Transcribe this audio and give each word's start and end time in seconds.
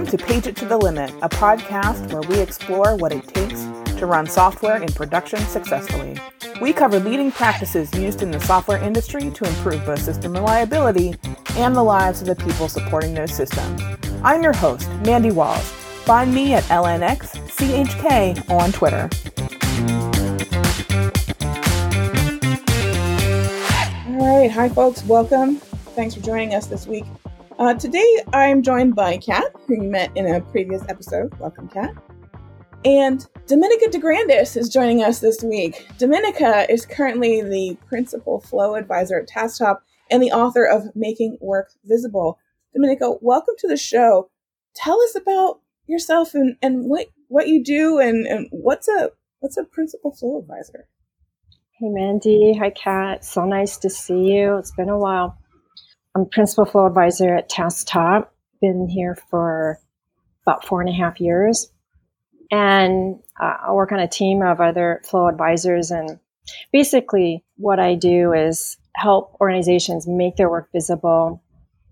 Welcome 0.00 0.18
to 0.18 0.24
Page 0.24 0.46
It 0.46 0.56
to 0.56 0.64
the 0.64 0.78
Limit, 0.78 1.10
a 1.20 1.28
podcast 1.28 2.10
where 2.10 2.22
we 2.22 2.40
explore 2.40 2.96
what 2.96 3.12
it 3.12 3.28
takes 3.28 3.64
to 3.98 4.06
run 4.06 4.26
software 4.26 4.82
in 4.82 4.90
production 4.90 5.40
successfully. 5.40 6.18
We 6.62 6.72
cover 6.72 6.98
leading 6.98 7.30
practices 7.30 7.92
used 7.92 8.22
in 8.22 8.30
the 8.30 8.40
software 8.40 8.82
industry 8.82 9.30
to 9.30 9.44
improve 9.44 9.84
both 9.84 10.00
system 10.00 10.32
reliability 10.32 11.16
and 11.50 11.76
the 11.76 11.82
lives 11.82 12.22
of 12.22 12.28
the 12.28 12.34
people 12.34 12.66
supporting 12.70 13.12
those 13.12 13.34
systems. 13.34 13.82
I'm 14.22 14.42
your 14.42 14.54
host, 14.54 14.88
Mandy 15.04 15.32
Walls. 15.32 15.70
Find 16.06 16.34
me 16.34 16.54
at 16.54 16.64
LNXCHK 16.64 18.48
on 18.50 18.72
Twitter. 18.72 19.10
All 24.08 24.40
right, 24.40 24.50
hi 24.50 24.70
folks, 24.70 25.04
welcome. 25.04 25.56
Thanks 25.94 26.14
for 26.14 26.22
joining 26.22 26.54
us 26.54 26.68
this 26.68 26.86
week. 26.86 27.04
Uh, 27.60 27.74
today 27.74 28.22
I'm 28.32 28.62
joined 28.62 28.96
by 28.96 29.18
Kat, 29.18 29.54
who 29.66 29.74
you 29.74 29.90
met 29.90 30.16
in 30.16 30.26
a 30.26 30.40
previous 30.40 30.80
episode. 30.88 31.38
Welcome, 31.38 31.68
Kat. 31.68 31.92
And 32.86 33.26
Dominica 33.46 33.90
DeGrandis 33.90 34.56
is 34.56 34.70
joining 34.70 35.02
us 35.02 35.18
this 35.18 35.42
week. 35.42 35.86
Dominica 35.98 36.64
is 36.72 36.86
currently 36.86 37.42
the 37.42 37.76
principal 37.86 38.40
flow 38.40 38.76
advisor 38.76 39.18
at 39.18 39.28
TaskTop 39.28 39.80
and 40.10 40.22
the 40.22 40.32
author 40.32 40.64
of 40.64 40.96
Making 40.96 41.36
Work 41.42 41.72
Visible. 41.84 42.38
Dominica, 42.72 43.16
welcome 43.20 43.56
to 43.58 43.68
the 43.68 43.76
show. 43.76 44.30
Tell 44.74 44.98
us 45.02 45.14
about 45.14 45.60
yourself 45.86 46.34
and, 46.34 46.56
and 46.62 46.86
what, 46.86 47.08
what 47.28 47.48
you 47.48 47.62
do 47.62 47.98
and, 47.98 48.26
and 48.26 48.48
what's 48.52 48.88
a 48.88 49.10
what's 49.40 49.58
a 49.58 49.64
principal 49.64 50.12
flow 50.12 50.38
advisor? 50.38 50.88
Hey 51.78 51.90
Mandy, 51.90 52.56
hi 52.58 52.70
Kat. 52.70 53.22
So 53.22 53.44
nice 53.44 53.76
to 53.76 53.90
see 53.90 54.32
you. 54.32 54.56
It's 54.56 54.72
been 54.72 54.88
a 54.88 54.98
while. 54.98 55.36
I'm 56.14 56.28
principal 56.28 56.64
flow 56.64 56.86
advisor 56.86 57.34
at 57.34 57.50
TaskTop. 57.50 58.26
Been 58.60 58.88
here 58.88 59.16
for 59.30 59.78
about 60.44 60.64
four 60.64 60.80
and 60.80 60.90
a 60.90 60.92
half 60.92 61.20
years. 61.20 61.70
And 62.50 63.20
uh, 63.40 63.56
I 63.68 63.72
work 63.72 63.92
on 63.92 64.00
a 64.00 64.08
team 64.08 64.42
of 64.42 64.60
other 64.60 65.02
flow 65.04 65.28
advisors. 65.28 65.90
And 65.90 66.18
basically, 66.72 67.44
what 67.56 67.78
I 67.78 67.94
do 67.94 68.32
is 68.32 68.76
help 68.96 69.36
organizations 69.40 70.08
make 70.08 70.36
their 70.36 70.50
work 70.50 70.68
visible 70.72 71.42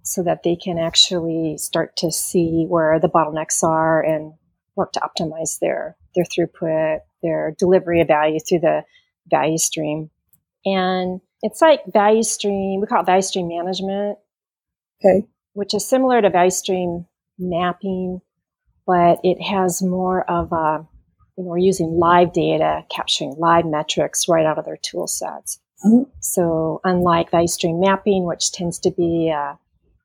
so 0.02 0.22
that 0.24 0.42
they 0.42 0.56
can 0.56 0.78
actually 0.78 1.56
start 1.58 1.96
to 1.98 2.10
see 2.10 2.64
where 2.68 2.98
the 2.98 3.08
bottlenecks 3.08 3.62
are 3.62 4.02
and 4.02 4.32
work 4.74 4.92
to 4.92 5.00
optimize 5.00 5.58
their, 5.60 5.96
their 6.14 6.24
throughput, 6.24 7.00
their 7.22 7.54
delivery 7.58 8.00
of 8.00 8.08
value 8.08 8.40
through 8.40 8.60
the 8.60 8.82
value 9.30 9.58
stream. 9.58 10.10
And 10.64 11.20
it's 11.42 11.60
like 11.60 11.80
value 11.86 12.22
stream, 12.22 12.80
we 12.80 12.86
call 12.86 13.02
it 13.02 13.06
value 13.06 13.22
stream 13.22 13.48
management. 13.48 14.18
Okay. 15.04 15.26
Which 15.52 15.74
is 15.74 15.88
similar 15.88 16.20
to 16.20 16.30
value 16.30 16.50
stream 16.50 17.06
mapping, 17.38 18.20
but 18.86 19.20
it 19.22 19.40
has 19.42 19.82
more 19.82 20.28
of 20.30 20.52
a, 20.52 20.86
you 21.36 21.44
know, 21.44 21.50
we're 21.50 21.58
using 21.58 21.98
live 21.98 22.32
data, 22.32 22.84
capturing 22.90 23.34
live 23.38 23.64
metrics 23.64 24.28
right 24.28 24.46
out 24.46 24.58
of 24.58 24.64
their 24.64 24.78
tool 24.82 25.06
sets. 25.06 25.60
Mm-hmm. 25.84 26.10
So 26.20 26.80
unlike 26.84 27.30
value 27.30 27.46
stream 27.46 27.80
mapping, 27.80 28.26
which 28.26 28.50
tends 28.50 28.80
to 28.80 28.90
be 28.90 29.32
uh, 29.34 29.54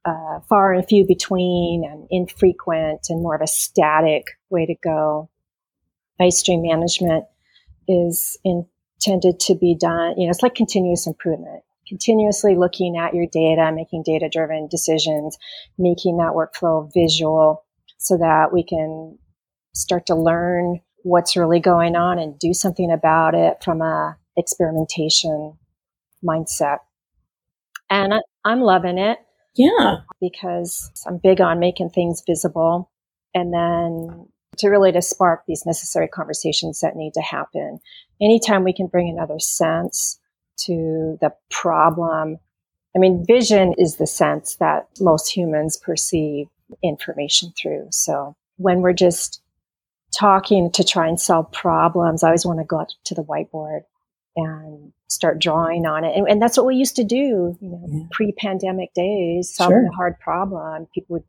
uh, 0.05 0.39
far 0.47 0.73
and 0.73 0.85
few 0.87 1.05
between 1.07 1.83
and 1.83 2.07
infrequent 2.11 3.07
and 3.09 3.21
more 3.21 3.35
of 3.35 3.41
a 3.41 3.47
static 3.47 4.25
way 4.49 4.67
to 4.67 4.75
go, 4.83 5.29
value 6.19 6.31
stream 6.31 6.61
management 6.61 7.25
is 7.87 8.37
in 8.43 8.67
tended 9.03 9.39
to 9.41 9.55
be 9.55 9.75
done, 9.79 10.15
you 10.17 10.25
know, 10.25 10.31
it's 10.31 10.43
like 10.43 10.55
continuous 10.55 11.05
improvement, 11.05 11.63
continuously 11.87 12.55
looking 12.55 12.97
at 12.97 13.13
your 13.13 13.27
data, 13.31 13.71
making 13.73 14.03
data 14.03 14.29
driven 14.31 14.67
decisions, 14.67 15.37
making 15.77 16.17
that 16.17 16.33
workflow 16.33 16.89
visual 16.93 17.63
so 17.97 18.17
that 18.17 18.53
we 18.53 18.63
can 18.63 19.17
start 19.73 20.05
to 20.07 20.15
learn 20.15 20.79
what's 21.03 21.35
really 21.35 21.59
going 21.59 21.95
on 21.95 22.17
and 22.17 22.39
do 22.39 22.53
something 22.53 22.91
about 22.91 23.35
it 23.35 23.57
from 23.63 23.81
a 23.81 24.17
experimentation 24.37 25.57
mindset. 26.23 26.79
And 27.89 28.13
I, 28.13 28.19
I'm 28.45 28.61
loving 28.61 28.97
it. 28.97 29.19
Yeah. 29.55 29.97
Because 30.19 30.91
I'm 31.05 31.19
big 31.21 31.41
on 31.41 31.59
making 31.59 31.89
things 31.89 32.23
visible 32.25 32.89
and 33.33 33.53
then 33.53 34.27
to 34.57 34.69
really 34.69 34.91
to 34.91 35.01
spark 35.01 35.43
these 35.47 35.65
necessary 35.65 36.07
conversations 36.07 36.79
that 36.81 36.95
need 36.95 37.13
to 37.13 37.21
happen. 37.21 37.79
Anytime 38.21 38.63
we 38.63 38.73
can 38.73 38.87
bring 38.87 39.09
another 39.09 39.39
sense 39.39 40.19
to 40.57 41.17
the 41.21 41.33
problem. 41.49 42.37
I 42.95 42.99
mean, 42.99 43.25
vision 43.25 43.73
is 43.77 43.95
the 43.95 44.07
sense 44.07 44.55
that 44.57 44.87
most 44.99 45.35
humans 45.35 45.77
perceive 45.77 46.47
information 46.83 47.53
through. 47.59 47.87
So 47.91 48.35
when 48.57 48.81
we're 48.81 48.93
just 48.93 49.41
talking 50.15 50.71
to 50.71 50.83
try 50.83 51.07
and 51.07 51.19
solve 51.19 51.51
problems, 51.51 52.23
I 52.23 52.27
always 52.27 52.45
want 52.45 52.59
to 52.59 52.65
go 52.65 52.81
out 52.81 52.93
to 53.05 53.15
the 53.15 53.23
whiteboard 53.23 53.81
and 54.35 54.93
start 55.13 55.39
drawing 55.39 55.85
on 55.85 56.03
it. 56.03 56.15
And, 56.15 56.27
and 56.27 56.41
that's 56.41 56.57
what 56.57 56.65
we 56.65 56.75
used 56.75 56.95
to 56.97 57.03
do, 57.03 57.55
you 57.61 57.69
know, 57.69 57.85
yeah. 57.87 58.03
pre-pandemic 58.11 58.93
days, 58.93 59.53
solving 59.53 59.77
sure. 59.77 59.87
a 59.91 59.95
hard 59.95 60.19
problem. 60.19 60.87
People 60.93 61.15
would 61.15 61.23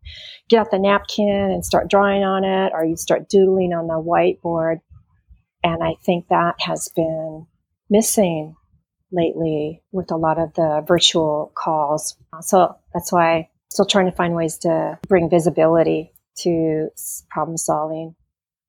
get 0.48 0.60
out 0.60 0.70
the 0.70 0.78
napkin 0.78 1.28
and 1.28 1.64
start 1.64 1.88
drawing 1.88 2.24
on 2.24 2.44
it, 2.44 2.72
or 2.74 2.84
you'd 2.84 2.98
start 2.98 3.28
doodling 3.28 3.72
on 3.72 3.86
the 3.86 3.94
whiteboard. 3.94 4.80
And 5.62 5.82
I 5.82 5.94
think 6.04 6.28
that 6.28 6.56
has 6.60 6.88
been 6.94 7.46
missing 7.88 8.56
lately 9.12 9.82
with 9.92 10.10
a 10.10 10.16
lot 10.16 10.38
of 10.38 10.52
the 10.54 10.84
virtual 10.86 11.52
calls. 11.54 12.16
So 12.40 12.76
that's 12.92 13.12
why 13.12 13.36
I'm 13.36 13.46
still 13.70 13.86
trying 13.86 14.06
to 14.06 14.16
find 14.16 14.34
ways 14.34 14.58
to 14.58 14.98
bring 15.08 15.30
visibility 15.30 16.12
to 16.38 16.88
problem 17.30 17.56
solving. 17.56 18.16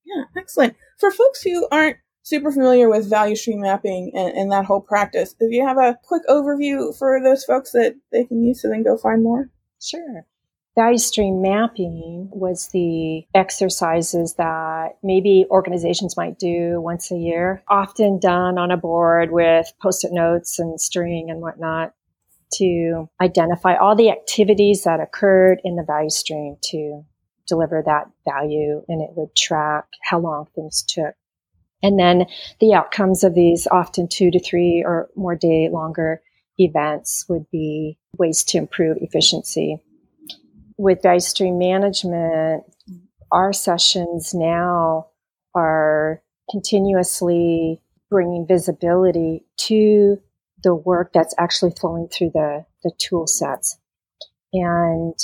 Yeah, 0.04 0.24
excellent. 0.36 0.76
For 1.00 1.10
folks 1.10 1.42
who 1.42 1.66
aren't 1.70 1.96
super 2.26 2.50
familiar 2.50 2.88
with 2.90 3.08
value 3.08 3.36
stream 3.36 3.60
mapping 3.60 4.10
and, 4.12 4.36
and 4.36 4.50
that 4.50 4.64
whole 4.64 4.80
practice. 4.80 5.36
If 5.38 5.52
you 5.52 5.64
have 5.64 5.78
a 5.78 5.96
quick 6.02 6.22
overview 6.28 6.96
for 6.98 7.20
those 7.22 7.44
folks 7.44 7.70
that 7.70 7.94
they 8.10 8.24
can 8.24 8.42
use 8.42 8.62
to 8.62 8.68
then 8.68 8.82
go 8.82 8.96
find 8.96 9.22
more? 9.22 9.48
Sure. 9.80 10.26
Value 10.74 10.98
stream 10.98 11.40
mapping 11.40 12.28
was 12.32 12.68
the 12.72 13.24
exercises 13.32 14.34
that 14.34 14.98
maybe 15.04 15.46
organizations 15.50 16.16
might 16.16 16.36
do 16.36 16.80
once 16.80 17.12
a 17.12 17.16
year, 17.16 17.62
often 17.68 18.18
done 18.18 18.58
on 18.58 18.72
a 18.72 18.76
board 18.76 19.30
with 19.30 19.72
post 19.80 20.04
it 20.04 20.10
notes 20.12 20.58
and 20.58 20.80
string 20.80 21.30
and 21.30 21.40
whatnot 21.40 21.94
to 22.54 23.08
identify 23.20 23.76
all 23.76 23.94
the 23.94 24.10
activities 24.10 24.82
that 24.82 24.98
occurred 24.98 25.60
in 25.62 25.76
the 25.76 25.84
value 25.84 26.10
stream 26.10 26.56
to 26.60 27.04
deliver 27.46 27.84
that 27.86 28.10
value 28.24 28.84
and 28.88 29.00
it 29.00 29.10
would 29.14 29.34
track 29.36 29.84
how 30.02 30.18
long 30.18 30.48
things 30.56 30.82
took 30.82 31.14
and 31.82 31.98
then 31.98 32.26
the 32.60 32.74
outcomes 32.74 33.22
of 33.24 33.34
these 33.34 33.66
often 33.70 34.08
two 34.08 34.30
to 34.30 34.40
three 34.40 34.82
or 34.84 35.08
more 35.16 35.36
day 35.36 35.68
longer 35.70 36.22
events 36.58 37.26
would 37.28 37.50
be 37.50 37.98
ways 38.18 38.42
to 38.44 38.58
improve 38.58 38.96
efficiency. 39.00 39.78
With 40.78 41.02
value 41.02 41.20
stream 41.20 41.58
management, 41.58 42.64
our 43.32 43.52
sessions 43.52 44.32
now 44.34 45.08
are 45.54 46.22
continuously 46.50 47.80
bringing 48.10 48.46
visibility 48.46 49.44
to 49.56 50.18
the 50.62 50.74
work 50.74 51.12
that's 51.12 51.34
actually 51.38 51.72
flowing 51.78 52.08
through 52.08 52.30
the, 52.32 52.64
the 52.82 52.92
tool 52.98 53.26
sets. 53.26 53.78
And 54.52 55.14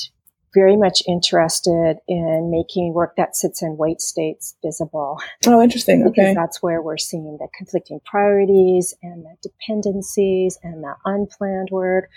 very 0.55 0.77
much 0.77 1.03
interested 1.09 1.97
in 2.07 2.51
making 2.51 2.93
work 2.93 3.17
that 3.17 3.37
sits 3.37 3.63
in 3.63 3.77
wait 3.77 4.01
states 4.01 4.57
visible. 4.65 5.19
Oh, 5.47 5.63
interesting. 5.63 6.03
Okay. 6.03 6.11
Because 6.11 6.35
that's 6.35 6.63
where 6.63 6.83
we're 6.83 6.99
seeing 6.99 7.39
the 7.39 7.49
conflicting 7.57 8.01
priorities 8.05 8.95
and 9.03 9.25
the 9.25 9.37
dependencies 9.43 10.59
and 10.63 10.83
the 10.83 10.95
unplanned 11.05 11.69
work, 11.71 12.09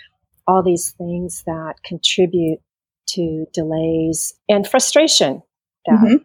all 0.46 0.62
these 0.62 0.92
things 0.92 1.42
that 1.46 1.74
contribute 1.84 2.60
to 3.08 3.46
delays 3.52 4.34
and 4.48 4.66
frustration 4.66 5.42
that 5.86 5.98
mm-hmm. 5.98 6.16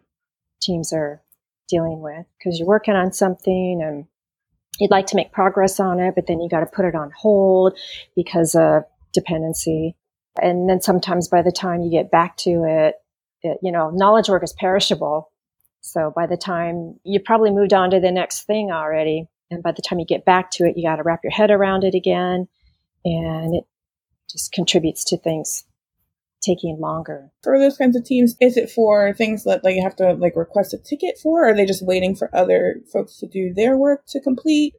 teams 0.60 0.92
are 0.92 1.22
dealing 1.68 2.00
with 2.00 2.26
because 2.38 2.58
you're 2.58 2.68
working 2.68 2.94
on 2.94 3.12
something 3.12 3.80
and 3.82 4.04
you'd 4.78 4.90
like 4.90 5.06
to 5.06 5.16
make 5.16 5.32
progress 5.32 5.80
on 5.80 6.00
it, 6.00 6.14
but 6.14 6.26
then 6.26 6.40
you 6.40 6.48
got 6.48 6.60
to 6.60 6.66
put 6.66 6.84
it 6.84 6.94
on 6.94 7.10
hold 7.16 7.78
because 8.16 8.54
of 8.54 8.82
dependency 9.12 9.96
and 10.40 10.68
then 10.68 10.80
sometimes 10.80 11.28
by 11.28 11.42
the 11.42 11.52
time 11.52 11.82
you 11.82 11.90
get 11.90 12.10
back 12.10 12.36
to 12.38 12.64
it, 12.66 12.94
it, 13.42 13.58
you 13.62 13.72
know, 13.72 13.90
knowledge 13.90 14.28
work 14.28 14.42
is 14.42 14.52
perishable. 14.52 15.30
So 15.80 16.12
by 16.14 16.26
the 16.26 16.36
time 16.36 16.98
you 17.04 17.20
probably 17.20 17.50
moved 17.50 17.72
on 17.72 17.90
to 17.90 18.00
the 18.00 18.12
next 18.12 18.42
thing 18.42 18.70
already, 18.70 19.28
and 19.50 19.62
by 19.62 19.72
the 19.72 19.82
time 19.82 19.98
you 19.98 20.06
get 20.06 20.24
back 20.24 20.50
to 20.52 20.64
it, 20.64 20.76
you 20.76 20.88
got 20.88 20.96
to 20.96 21.02
wrap 21.02 21.20
your 21.22 21.32
head 21.32 21.50
around 21.50 21.84
it 21.84 21.94
again, 21.94 22.48
and 23.04 23.54
it 23.54 23.64
just 24.30 24.52
contributes 24.52 25.04
to 25.04 25.18
things 25.18 25.64
taking 26.42 26.80
longer. 26.80 27.30
For 27.42 27.58
those 27.58 27.76
kinds 27.76 27.96
of 27.96 28.04
teams, 28.04 28.34
is 28.40 28.56
it 28.56 28.70
for 28.70 29.12
things 29.14 29.44
that 29.44 29.62
like 29.64 29.76
you 29.76 29.82
have 29.82 29.96
to 29.96 30.14
like 30.14 30.36
request 30.36 30.74
a 30.74 30.78
ticket 30.78 31.18
for? 31.22 31.42
Or 31.42 31.50
are 31.50 31.54
they 31.54 31.66
just 31.66 31.86
waiting 31.86 32.14
for 32.14 32.34
other 32.34 32.80
folks 32.92 33.18
to 33.18 33.26
do 33.26 33.52
their 33.54 33.76
work 33.76 34.04
to 34.08 34.20
complete? 34.20 34.74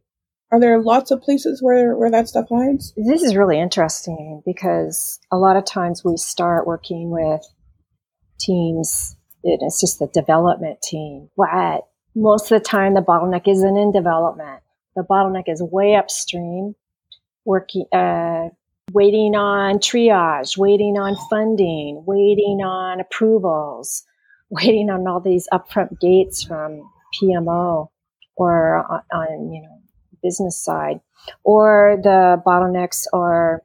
Are 0.53 0.59
there 0.59 0.79
lots 0.79 1.09
of 1.09 1.23
places 1.23 1.63
where, 1.63 1.97
where 1.97 2.11
that 2.11 2.27
stuff 2.27 2.45
hides? 2.49 2.93
This 2.95 3.23
is 3.23 3.35
really 3.35 3.59
interesting 3.59 4.43
because 4.45 5.19
a 5.31 5.37
lot 5.37 5.57
of 5.57 5.65
times 5.65 6.03
we 6.05 6.15
start 6.15 6.67
working 6.67 7.09
with 7.09 7.41
teams 8.39 9.15
it's 9.43 9.81
just 9.81 9.99
the 9.99 10.07
development 10.07 10.81
team. 10.81 11.29
But 11.35 11.87
most 12.15 12.51
of 12.51 12.61
the 12.61 12.65
time, 12.65 12.93
the 12.93 13.01
bottleneck 13.01 13.47
isn't 13.47 13.77
in 13.77 13.91
development. 13.91 14.61
The 14.95 15.03
bottleneck 15.03 15.45
is 15.47 15.61
way 15.61 15.95
upstream, 15.95 16.75
working, 17.45 17.85
uh, 17.91 18.49
waiting 18.93 19.35
on 19.35 19.79
triage, 19.79 20.57
waiting 20.57 20.97
on 20.97 21.17
funding, 21.29 22.03
waiting 22.05 22.61
on 22.63 22.99
approvals, 22.99 24.03
waiting 24.49 24.89
on 24.89 25.07
all 25.07 25.19
these 25.19 25.47
upfront 25.51 25.99
gates 25.99 26.43
from 26.43 26.89
PMO 27.21 27.89
or 28.35 28.85
on, 28.89 29.01
on 29.11 29.51
you 29.51 29.61
know 29.63 29.82
business 30.23 30.61
side, 30.61 31.01
or 31.43 31.99
the 32.01 32.41
bottlenecks 32.45 33.05
are 33.13 33.63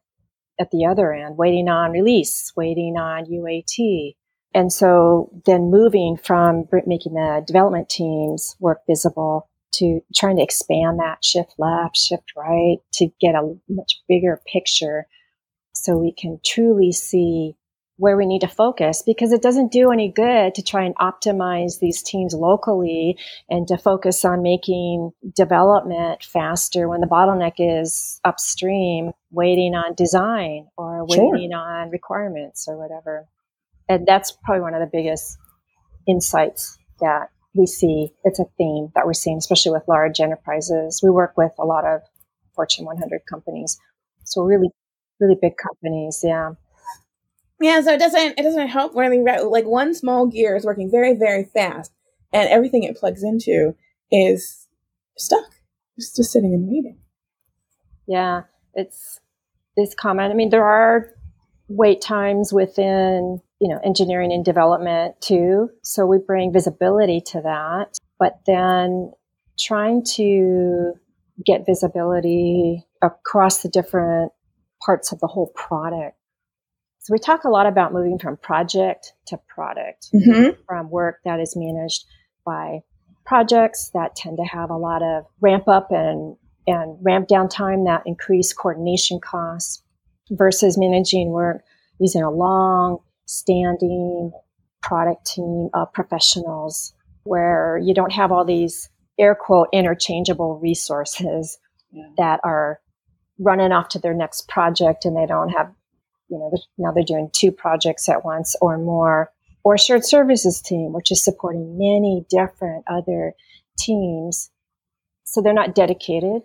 at 0.60 0.70
the 0.70 0.84
other 0.84 1.12
end, 1.12 1.38
waiting 1.38 1.68
on 1.68 1.92
release, 1.92 2.52
waiting 2.56 2.96
on 2.96 3.26
UAT. 3.26 4.16
And 4.54 4.72
so 4.72 5.30
then 5.46 5.70
moving 5.70 6.16
from 6.16 6.68
making 6.86 7.14
the 7.14 7.44
development 7.46 7.88
teams 7.88 8.56
work 8.58 8.80
visible 8.86 9.48
to 9.74 10.00
trying 10.14 10.36
to 10.36 10.42
expand 10.42 10.98
that 10.98 11.24
shift 11.24 11.54
left, 11.58 11.96
shift 11.96 12.32
right 12.36 12.78
to 12.94 13.08
get 13.20 13.34
a 13.34 13.54
much 13.68 14.02
bigger 14.08 14.40
picture 14.50 15.06
so 15.74 15.96
we 15.96 16.12
can 16.12 16.40
truly 16.44 16.90
see 16.90 17.54
where 17.98 18.16
we 18.16 18.26
need 18.26 18.40
to 18.40 18.48
focus 18.48 19.02
because 19.04 19.32
it 19.32 19.42
doesn't 19.42 19.72
do 19.72 19.90
any 19.90 20.08
good 20.08 20.54
to 20.54 20.62
try 20.62 20.84
and 20.84 20.94
optimize 20.96 21.80
these 21.80 22.00
teams 22.00 22.32
locally 22.32 23.18
and 23.50 23.66
to 23.66 23.76
focus 23.76 24.24
on 24.24 24.40
making 24.40 25.10
development 25.34 26.22
faster 26.22 26.88
when 26.88 27.00
the 27.00 27.08
bottleneck 27.08 27.54
is 27.58 28.20
upstream 28.24 29.10
waiting 29.32 29.74
on 29.74 29.94
design 29.94 30.68
or 30.76 31.04
waiting 31.06 31.50
sure. 31.50 31.60
on 31.60 31.90
requirements 31.90 32.66
or 32.68 32.78
whatever. 32.78 33.26
And 33.88 34.06
that's 34.06 34.36
probably 34.44 34.62
one 34.62 34.74
of 34.74 34.80
the 34.80 34.90
biggest 34.90 35.36
insights 36.06 36.78
that 37.00 37.30
we 37.54 37.66
see. 37.66 38.12
It's 38.22 38.38
a 38.38 38.44
theme 38.56 38.92
that 38.94 39.06
we're 39.06 39.12
seeing, 39.12 39.38
especially 39.38 39.72
with 39.72 39.82
large 39.88 40.20
enterprises. 40.20 41.00
We 41.02 41.10
work 41.10 41.36
with 41.36 41.52
a 41.58 41.64
lot 41.64 41.84
of 41.84 42.02
Fortune 42.54 42.84
100 42.84 43.22
companies. 43.28 43.76
So 44.24 44.42
really, 44.42 44.68
really 45.18 45.36
big 45.40 45.56
companies. 45.56 46.20
Yeah. 46.22 46.52
Yeah, 47.60 47.80
so 47.80 47.92
it 47.92 47.98
doesn't 47.98 48.38
it 48.38 48.42
doesn't 48.42 48.68
help 48.68 48.94
really 48.94 49.20
like 49.22 49.64
one 49.64 49.94
small 49.94 50.26
gear 50.26 50.54
is 50.56 50.64
working 50.64 50.90
very 50.90 51.14
very 51.14 51.44
fast, 51.44 51.92
and 52.32 52.48
everything 52.48 52.84
it 52.84 52.96
plugs 52.96 53.22
into 53.24 53.74
is 54.12 54.68
stuck, 55.16 55.50
just 55.98 56.16
just 56.16 56.32
sitting 56.32 56.54
and 56.54 56.68
waiting. 56.68 56.98
Yeah, 58.06 58.42
it's 58.74 59.18
it's 59.76 59.94
common. 59.94 60.30
I 60.30 60.34
mean, 60.34 60.50
there 60.50 60.64
are 60.64 61.10
wait 61.68 62.00
times 62.00 62.52
within 62.52 63.40
you 63.60 63.68
know 63.68 63.80
engineering 63.84 64.32
and 64.32 64.44
development 64.44 65.20
too, 65.20 65.70
so 65.82 66.06
we 66.06 66.18
bring 66.18 66.52
visibility 66.52 67.20
to 67.32 67.40
that. 67.42 67.98
But 68.20 68.38
then 68.46 69.12
trying 69.58 70.04
to 70.04 70.92
get 71.44 71.66
visibility 71.66 72.86
across 73.02 73.62
the 73.62 73.68
different 73.68 74.32
parts 74.84 75.10
of 75.10 75.18
the 75.18 75.26
whole 75.26 75.52
product 75.56 76.17
so 77.08 77.14
we 77.14 77.18
talk 77.18 77.44
a 77.44 77.48
lot 77.48 77.64
about 77.64 77.94
moving 77.94 78.18
from 78.18 78.36
project 78.36 79.14
to 79.28 79.38
product, 79.48 80.10
mm-hmm. 80.14 80.60
from 80.66 80.90
work 80.90 81.20
that 81.24 81.40
is 81.40 81.56
managed 81.56 82.04
by 82.44 82.80
projects 83.24 83.90
that 83.94 84.14
tend 84.14 84.36
to 84.36 84.44
have 84.44 84.68
a 84.68 84.76
lot 84.76 85.02
of 85.02 85.24
ramp 85.40 85.68
up 85.68 85.90
and, 85.90 86.36
and 86.66 86.98
ramp 87.00 87.26
down 87.26 87.48
time 87.48 87.84
that 87.84 88.02
increase 88.04 88.52
coordination 88.52 89.20
costs 89.20 89.82
versus 90.32 90.76
managing 90.76 91.30
work 91.30 91.62
using 91.98 92.22
a 92.22 92.30
long 92.30 92.98
standing 93.24 94.30
product 94.82 95.24
team 95.28 95.70
of 95.72 95.90
professionals 95.94 96.92
where 97.22 97.80
you 97.82 97.94
don't 97.94 98.12
have 98.12 98.30
all 98.30 98.44
these 98.44 98.90
air 99.18 99.34
quote 99.34 99.68
interchangeable 99.72 100.58
resources 100.58 101.56
yeah. 101.90 102.04
that 102.18 102.38
are 102.44 102.80
running 103.38 103.72
off 103.72 103.88
to 103.88 103.98
their 103.98 104.12
next 104.12 104.46
project 104.46 105.06
and 105.06 105.16
they 105.16 105.24
don't 105.24 105.48
have 105.48 105.72
you 106.28 106.38
know, 106.38 106.52
now 106.76 106.92
they're 106.92 107.04
doing 107.04 107.30
two 107.32 107.52
projects 107.52 108.08
at 108.08 108.24
once 108.24 108.56
or 108.60 108.78
more, 108.78 109.32
or 109.64 109.76
shared 109.76 110.04
services 110.04 110.60
team, 110.60 110.92
which 110.92 111.10
is 111.10 111.24
supporting 111.24 111.76
many 111.78 112.24
different 112.30 112.84
other 112.86 113.34
teams. 113.78 114.50
So 115.24 115.42
they're 115.42 115.52
not 115.52 115.74
dedicated. 115.74 116.42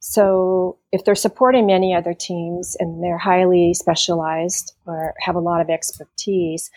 So 0.00 0.78
if 0.92 1.04
they're 1.04 1.14
supporting 1.14 1.66
many 1.66 1.94
other 1.94 2.14
teams 2.14 2.76
and 2.78 3.02
they're 3.02 3.18
highly 3.18 3.74
specialized 3.74 4.74
or 4.86 5.14
have 5.20 5.36
a 5.36 5.40
lot 5.40 5.60
of 5.60 5.70
expertise, 5.70 6.70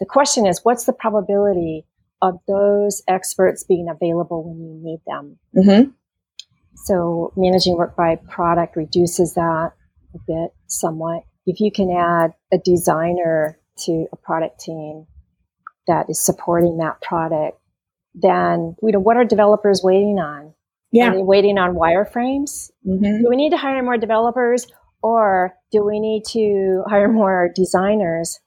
the 0.00 0.06
question 0.06 0.46
is, 0.46 0.60
what's 0.64 0.84
the 0.84 0.92
probability 0.92 1.86
of 2.22 2.38
those 2.48 3.02
experts 3.08 3.62
being 3.62 3.88
available 3.88 4.42
when 4.42 4.60
you 4.60 4.80
need 4.82 5.00
them? 5.06 5.38
Mm-hmm. 5.56 5.90
So 6.86 7.32
managing 7.36 7.76
work 7.76 7.94
by 7.94 8.16
product 8.16 8.76
reduces 8.76 9.34
that 9.34 9.72
a 10.14 10.18
bit 10.26 10.50
somewhat 10.66 11.22
if 11.46 11.60
you 11.60 11.70
can 11.72 11.90
add 11.90 12.32
a 12.52 12.58
designer 12.58 13.58
to 13.84 14.06
a 14.12 14.16
product 14.16 14.60
team 14.60 15.06
that 15.86 16.08
is 16.08 16.20
supporting 16.20 16.78
that 16.78 17.00
product, 17.00 17.58
then 18.14 18.76
you 18.82 18.92
know 18.92 19.00
what 19.00 19.16
are 19.16 19.24
developers 19.24 19.80
waiting 19.82 20.18
on? 20.18 20.54
Yeah, 20.92 21.08
are 21.08 21.16
they 21.16 21.22
waiting 21.22 21.58
on 21.58 21.74
wireframes? 21.74 22.70
Mm-hmm. 22.86 23.22
Do 23.22 23.26
we 23.28 23.36
need 23.36 23.50
to 23.50 23.56
hire 23.56 23.82
more 23.82 23.96
developers, 23.96 24.66
or 25.02 25.54
do 25.72 25.84
we 25.84 25.98
need 25.98 26.24
to 26.26 26.84
hire 26.86 27.08
more 27.08 27.50
designers 27.54 28.38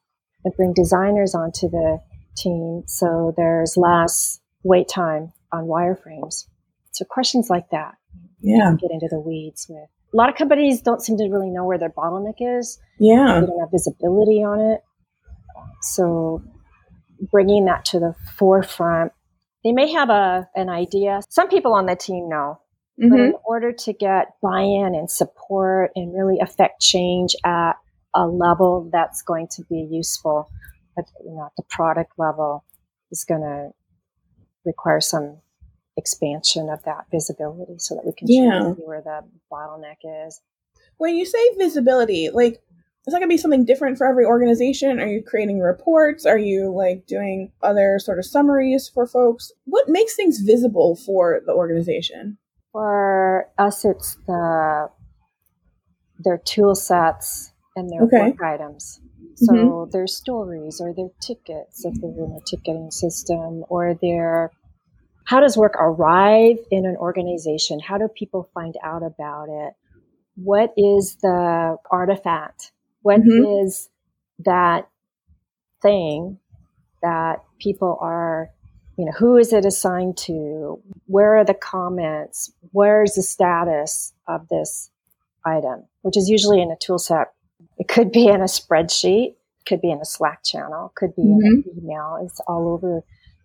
and 0.44 0.54
bring 0.56 0.74
designers 0.74 1.34
onto 1.34 1.70
the 1.70 2.00
team 2.38 2.84
so 2.86 3.34
there's 3.36 3.76
less 3.76 4.40
wait 4.64 4.88
time 4.88 5.34
on 5.52 5.64
wireframes? 5.64 6.46
So 6.92 7.04
questions 7.06 7.50
like 7.50 7.72
that. 7.72 7.96
Yeah, 8.42 8.76
get 8.80 8.92
into 8.92 9.08
the 9.10 9.20
weeds 9.20 9.66
with 9.68 9.90
a 10.16 10.18
lot 10.18 10.30
of 10.30 10.36
companies 10.36 10.82
don't 10.82 11.02
seem 11.02 11.18
to 11.18 11.28
really 11.28 11.50
know 11.50 11.66
where 11.66 11.78
their 11.78 11.90
bottleneck 11.90 12.36
is. 12.40 12.80
Yeah. 13.00 13.42
They 13.42 13.48
don't 13.48 13.60
have 13.60 13.70
visibility 13.72 14.44
on 14.44 14.62
it. 14.62 14.82
So 15.82 16.42
bringing 17.20 17.66
that 17.66 17.84
to 17.86 18.00
the 18.00 18.16
forefront, 18.38 19.12
they 19.66 19.74
may 19.74 19.92
have 19.92 20.10
a, 20.10 20.48
an 20.56 20.70
idea. 20.70 21.20
Some 21.30 21.50
people 21.50 21.74
on 21.74 21.86
the 21.86 21.98
team 21.98 22.30
know. 22.30 22.62
Mm-hmm. 22.98 23.10
But 23.10 23.20
in 23.20 23.34
order 23.46 23.74
to 23.74 23.92
get 23.92 24.28
buy-in 24.42 24.96
and 24.96 25.12
support 25.12 25.92
and 25.96 26.16
really 26.18 26.40
affect 26.40 26.82
change 26.82 27.36
at 27.44 27.74
a 28.16 28.26
level 28.26 28.90
that's 28.94 29.22
going 29.22 29.50
to 29.52 29.64
be 29.70 29.86
useful, 29.92 30.50
at, 30.98 31.04
you 31.26 31.36
know, 31.36 31.46
at 31.46 31.52
the 31.58 31.64
product 31.70 32.14
level, 32.18 32.64
is 33.12 33.26
going 33.28 33.42
to 33.42 33.72
require 34.64 35.02
some 35.02 35.42
expansion 35.98 36.70
of 36.70 36.84
that 36.84 37.06
visibility 37.12 37.78
so 37.78 37.96
that 37.96 38.06
we 38.06 38.14
can 38.14 38.28
yeah. 38.30 38.74
see 38.74 38.82
where 38.82 39.02
the 39.02 39.22
bottleneck 39.52 40.28
is. 40.28 40.42
When 40.98 41.16
you 41.16 41.26
say 41.26 41.40
visibility, 41.58 42.30
like 42.30 42.62
is 43.08 43.14
that 43.14 43.20
gonna 43.20 43.28
be 43.28 43.38
something 43.38 43.66
different 43.66 43.98
for 43.98 44.08
every 44.08 44.26
organization? 44.26 45.00
Are 45.00 45.08
you 45.08 45.22
creating 45.22 45.60
reports? 45.60 46.26
Are 46.26 46.38
you 46.38 46.74
like 46.74 47.06
doing 47.06 47.52
other 47.62 48.00
sort 48.00 48.18
of 48.18 48.26
summaries 48.26 48.90
for 48.92 49.06
folks? 49.06 49.52
What 49.66 49.88
makes 49.88 50.16
things 50.16 50.40
visible 50.40 50.96
for 50.96 51.42
the 51.46 51.54
organization? 51.54 52.38
For 52.72 53.48
us, 53.58 53.86
it's 53.86 54.18
the 54.28 54.90
their 56.20 56.40
tool 56.40 56.74
sets 56.76 57.52
and 57.76 57.90
their 57.90 58.02
okay. 58.04 58.32
work 58.32 58.42
items. 58.42 59.00
So 59.36 59.54
mm-hmm. 59.54 59.92
their 59.92 60.08
stories 60.08 60.80
or 60.82 60.94
their 60.94 61.10
tickets 61.22 61.86
if 61.86 61.94
they're 62.02 62.10
in 62.10 62.38
a 62.38 62.44
ticketing 62.50 62.90
system 62.90 63.66
or 63.70 63.94
their 64.02 64.52
how 65.26 65.40
does 65.40 65.58
work 65.58 65.76
arrive 65.78 66.58
in 66.72 66.86
an 66.86 66.96
organization? 66.98 67.80
How 67.80 67.98
do 67.98 68.08
people 68.08 68.50
find 68.54 68.76
out 68.84 69.04
about 69.04 69.48
it? 69.50 69.74
What 70.36 70.74
is 70.78 71.16
the 71.22 71.78
artifact? 71.90 72.72
What 73.02 73.22
mm-hmm. 73.22 73.66
is 73.66 73.90
that 74.40 74.88
thing 75.82 76.40
that 77.02 77.44
people 77.60 77.98
are, 78.02 78.50
you 78.98 79.06
know, 79.06 79.12
who 79.18 79.38
is 79.38 79.52
it 79.52 79.66
assigned 79.66 80.18
to? 80.18 80.80
Where 81.08 81.38
are 81.38 81.46
the 81.46 81.54
comments? 81.54 82.52
Where's 82.72 83.14
the 83.14 83.24
status 83.24 84.14
of 84.28 84.48
this 84.50 84.92
item? 85.44 85.86
Which 86.02 86.18
is 86.18 86.30
usually 86.30 86.62
in 86.62 86.72
a 86.72 86.78
tool 86.80 87.00
set. 87.00 87.34
It 87.78 87.88
could 87.88 88.12
be 88.12 88.28
in 88.28 88.42
a 88.42 88.46
spreadsheet, 88.46 89.36
could 89.66 89.82
be 89.82 89.92
in 89.92 90.00
a 90.00 90.06
Slack 90.06 90.44
channel, 90.44 90.92
could 90.96 91.16
be 91.16 91.24
mm-hmm. 91.24 91.46
in 91.46 91.48
an 91.48 91.64
mm-hmm. 91.64 91.86
email. 91.86 92.20
It's 92.24 92.40
all 92.42 92.70
over 92.70 93.02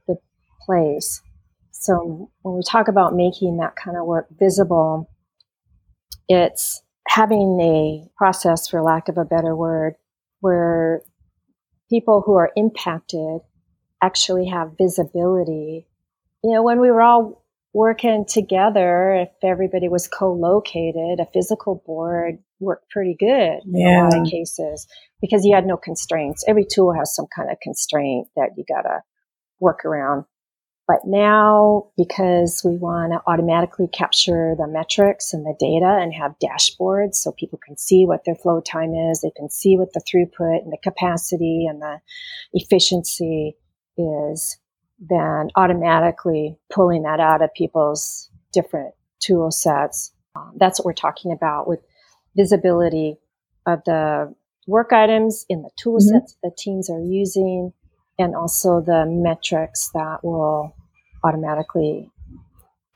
the 0.06 0.16
place. 0.66 1.22
So 1.80 2.30
when 2.42 2.56
we 2.56 2.62
talk 2.62 2.88
about 2.88 3.14
making 3.14 3.56
that 3.56 3.74
kind 3.74 3.96
of 3.96 4.04
work 4.04 4.28
visible, 4.38 5.10
it's 6.28 6.82
having 7.08 7.58
a 7.58 8.06
process, 8.16 8.68
for 8.68 8.82
lack 8.82 9.08
of 9.08 9.16
a 9.16 9.24
better 9.24 9.56
word, 9.56 9.94
where 10.40 11.00
people 11.88 12.22
who 12.24 12.34
are 12.34 12.52
impacted 12.54 13.40
actually 14.02 14.46
have 14.48 14.76
visibility. 14.76 15.86
You 16.44 16.52
know, 16.52 16.62
when 16.62 16.80
we 16.80 16.90
were 16.90 17.00
all 17.00 17.42
working 17.72 18.26
together, 18.28 19.14
if 19.14 19.30
everybody 19.42 19.88
was 19.88 20.06
co-located, 20.06 21.18
a 21.18 21.26
physical 21.32 21.82
board 21.86 22.40
worked 22.58 22.90
pretty 22.90 23.16
good 23.18 23.60
in 23.64 23.74
yeah. 23.74 24.02
a 24.02 24.04
lot 24.04 24.18
of 24.18 24.30
cases 24.30 24.86
because 25.22 25.46
you 25.46 25.54
had 25.54 25.66
no 25.66 25.78
constraints. 25.78 26.44
Every 26.46 26.66
tool 26.70 26.92
has 26.92 27.14
some 27.14 27.26
kind 27.34 27.50
of 27.50 27.58
constraint 27.62 28.28
that 28.36 28.50
you 28.58 28.64
gotta 28.68 29.00
workaround. 29.62 30.26
But 30.90 31.06
now, 31.08 31.86
because 31.96 32.62
we 32.64 32.76
want 32.76 33.12
to 33.12 33.22
automatically 33.30 33.86
capture 33.86 34.56
the 34.58 34.66
metrics 34.66 35.32
and 35.32 35.46
the 35.46 35.54
data 35.56 36.00
and 36.02 36.12
have 36.12 36.34
dashboards 36.42 37.14
so 37.14 37.30
people 37.30 37.60
can 37.64 37.76
see 37.76 38.06
what 38.06 38.24
their 38.24 38.34
flow 38.34 38.60
time 38.60 38.92
is, 38.94 39.20
they 39.20 39.30
can 39.36 39.48
see 39.48 39.76
what 39.76 39.92
the 39.92 40.00
throughput 40.00 40.64
and 40.64 40.72
the 40.72 40.78
capacity 40.82 41.68
and 41.70 41.80
the 41.80 42.00
efficiency 42.54 43.56
is, 43.96 44.58
then 44.98 45.50
automatically 45.54 46.58
pulling 46.72 47.04
that 47.04 47.20
out 47.20 47.40
of 47.40 47.54
people's 47.54 48.28
different 48.52 48.92
tool 49.20 49.52
sets. 49.52 50.12
Um, 50.34 50.54
that's 50.56 50.80
what 50.80 50.86
we're 50.86 50.92
talking 50.94 51.30
about 51.30 51.68
with 51.68 51.78
visibility 52.36 53.16
of 53.64 53.78
the 53.86 54.34
work 54.66 54.92
items 54.92 55.46
in 55.48 55.62
the 55.62 55.70
tool 55.76 55.98
mm-hmm. 55.98 56.18
sets 56.18 56.36
the 56.42 56.50
teams 56.58 56.90
are 56.90 57.00
using 57.00 57.72
and 58.18 58.34
also 58.34 58.80
the 58.80 59.06
metrics 59.06 59.90
that 59.94 60.18
will 60.24 60.74
automatically 61.24 62.10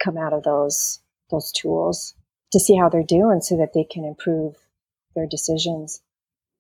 come 0.03 0.17
out 0.17 0.33
of 0.33 0.43
those 0.43 1.01
those 1.31 1.51
tools 1.53 2.15
to 2.53 2.61
see 2.61 2.77
how 2.77 2.89
they're 2.89 3.03
doing 3.03 3.41
so 3.41 3.57
that 3.57 3.73
they 3.75 3.85
can 3.85 4.05
improve 4.05 4.55
their 5.17 5.27
decisions. 5.27 6.03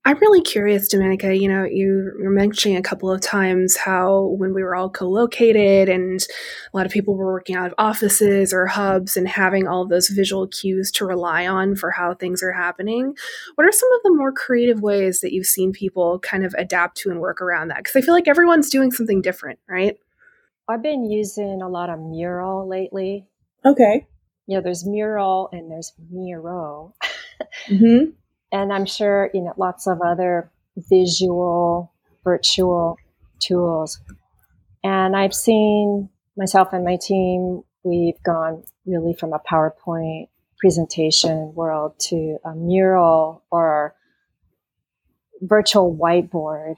I'm 0.07 0.19
really 0.19 0.43
curious, 0.43 0.89
Dominica. 0.89 1.35
You 1.35 1.49
know, 1.49 1.65
you 1.65 2.13
were 2.23 2.29
mentioning 2.29 2.77
a 2.77 2.83
couple 2.83 3.11
of 3.11 3.23
times 3.23 3.75
how 3.75 4.35
when 4.37 4.53
we 4.53 4.63
were 4.63 4.75
all 4.75 4.91
co 4.91 5.09
located 5.09 5.89
and 5.89 6.21
a 6.21 6.77
lot 6.77 6.85
of 6.85 6.93
people 6.93 7.17
were 7.17 7.33
working 7.33 7.57
out 7.57 7.69
of 7.69 7.75
offices 7.79 8.53
or 8.53 8.67
hubs 8.67 9.17
and 9.17 9.27
having 9.27 9.67
all 9.67 9.81
of 9.81 9.89
those 9.89 10.09
visual 10.09 10.47
cues 10.49 10.91
to 10.93 11.07
rely 11.07 11.47
on 11.47 11.75
for 11.75 11.91
how 11.91 12.13
things 12.13 12.43
are 12.43 12.53
happening. 12.53 13.15
What 13.55 13.67
are 13.67 13.73
some 13.73 13.93
of 13.95 14.01
the 14.05 14.15
more 14.15 14.31
creative 14.31 14.83
ways 14.83 15.21
that 15.21 15.33
you've 15.33 15.47
seen 15.47 15.73
people 15.73 16.19
kind 16.19 16.45
of 16.45 16.55
adapt 16.59 16.99
to 16.99 17.11
and 17.11 17.21
work 17.21 17.41
around 17.41 17.69
that? 17.69 17.79
Because 17.79 17.97
I 17.97 18.03
feel 18.03 18.15
like 18.15 18.29
everyone's 18.29 18.69
doing 18.69 18.91
something 18.91 19.23
different, 19.23 19.59
right? 19.67 19.97
I've 20.69 20.83
been 20.83 21.05
using 21.05 21.61
a 21.63 21.69
lot 21.69 21.91
of 21.91 22.01
mural 22.01 22.69
lately. 22.69 23.27
Okay. 23.65 24.07
You 24.47 24.57
know, 24.57 24.63
there's 24.63 24.87
mural 24.87 25.49
and 25.53 25.71
there's 25.71 25.93
Miro. 26.11 26.95
mm-hmm. 27.69 28.11
And 28.53 28.73
I'm 28.73 28.87
sure, 28.87 29.31
you 29.35 29.43
know, 29.43 29.53
lots 29.57 29.89
of 29.89 30.01
other 30.01 30.49
visual, 30.77 31.93
virtual 32.23 32.97
tools. 33.41 34.01
And 34.85 35.17
I've 35.17 35.35
seen 35.35 36.09
myself 36.37 36.69
and 36.73 36.85
my 36.85 36.97
team, 36.97 37.63
we've 37.83 38.23
gone 38.23 38.63
really 38.87 39.13
from 39.13 39.33
a 39.33 39.41
PowerPoint 39.41 40.29
presentation 40.61 41.53
world 41.57 41.99
to 42.11 42.39
a 42.45 42.55
mural 42.55 43.43
or 43.51 43.97
virtual 45.41 45.93
whiteboard 45.97 46.77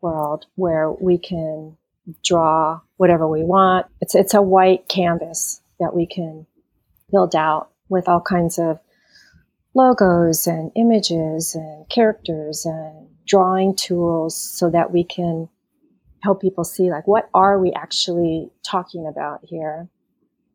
world 0.00 0.46
where 0.56 0.90
we 0.90 1.16
can 1.16 1.76
draw 2.24 2.80
whatever 2.96 3.28
we 3.28 3.42
want. 3.42 3.86
It's 4.00 4.14
it's 4.14 4.34
a 4.34 4.42
white 4.42 4.88
canvas 4.88 5.60
that 5.80 5.94
we 5.94 6.06
can 6.06 6.46
build 7.10 7.34
out 7.34 7.70
with 7.88 8.08
all 8.08 8.20
kinds 8.20 8.58
of 8.58 8.78
logos 9.74 10.46
and 10.46 10.70
images 10.76 11.54
and 11.54 11.88
characters 11.88 12.64
and 12.64 13.08
drawing 13.26 13.74
tools 13.74 14.36
so 14.36 14.70
that 14.70 14.92
we 14.92 15.04
can 15.04 15.48
help 16.22 16.40
people 16.40 16.64
see 16.64 16.90
like 16.90 17.06
what 17.06 17.28
are 17.34 17.58
we 17.58 17.72
actually 17.72 18.50
talking 18.64 19.06
about 19.06 19.40
here? 19.44 19.88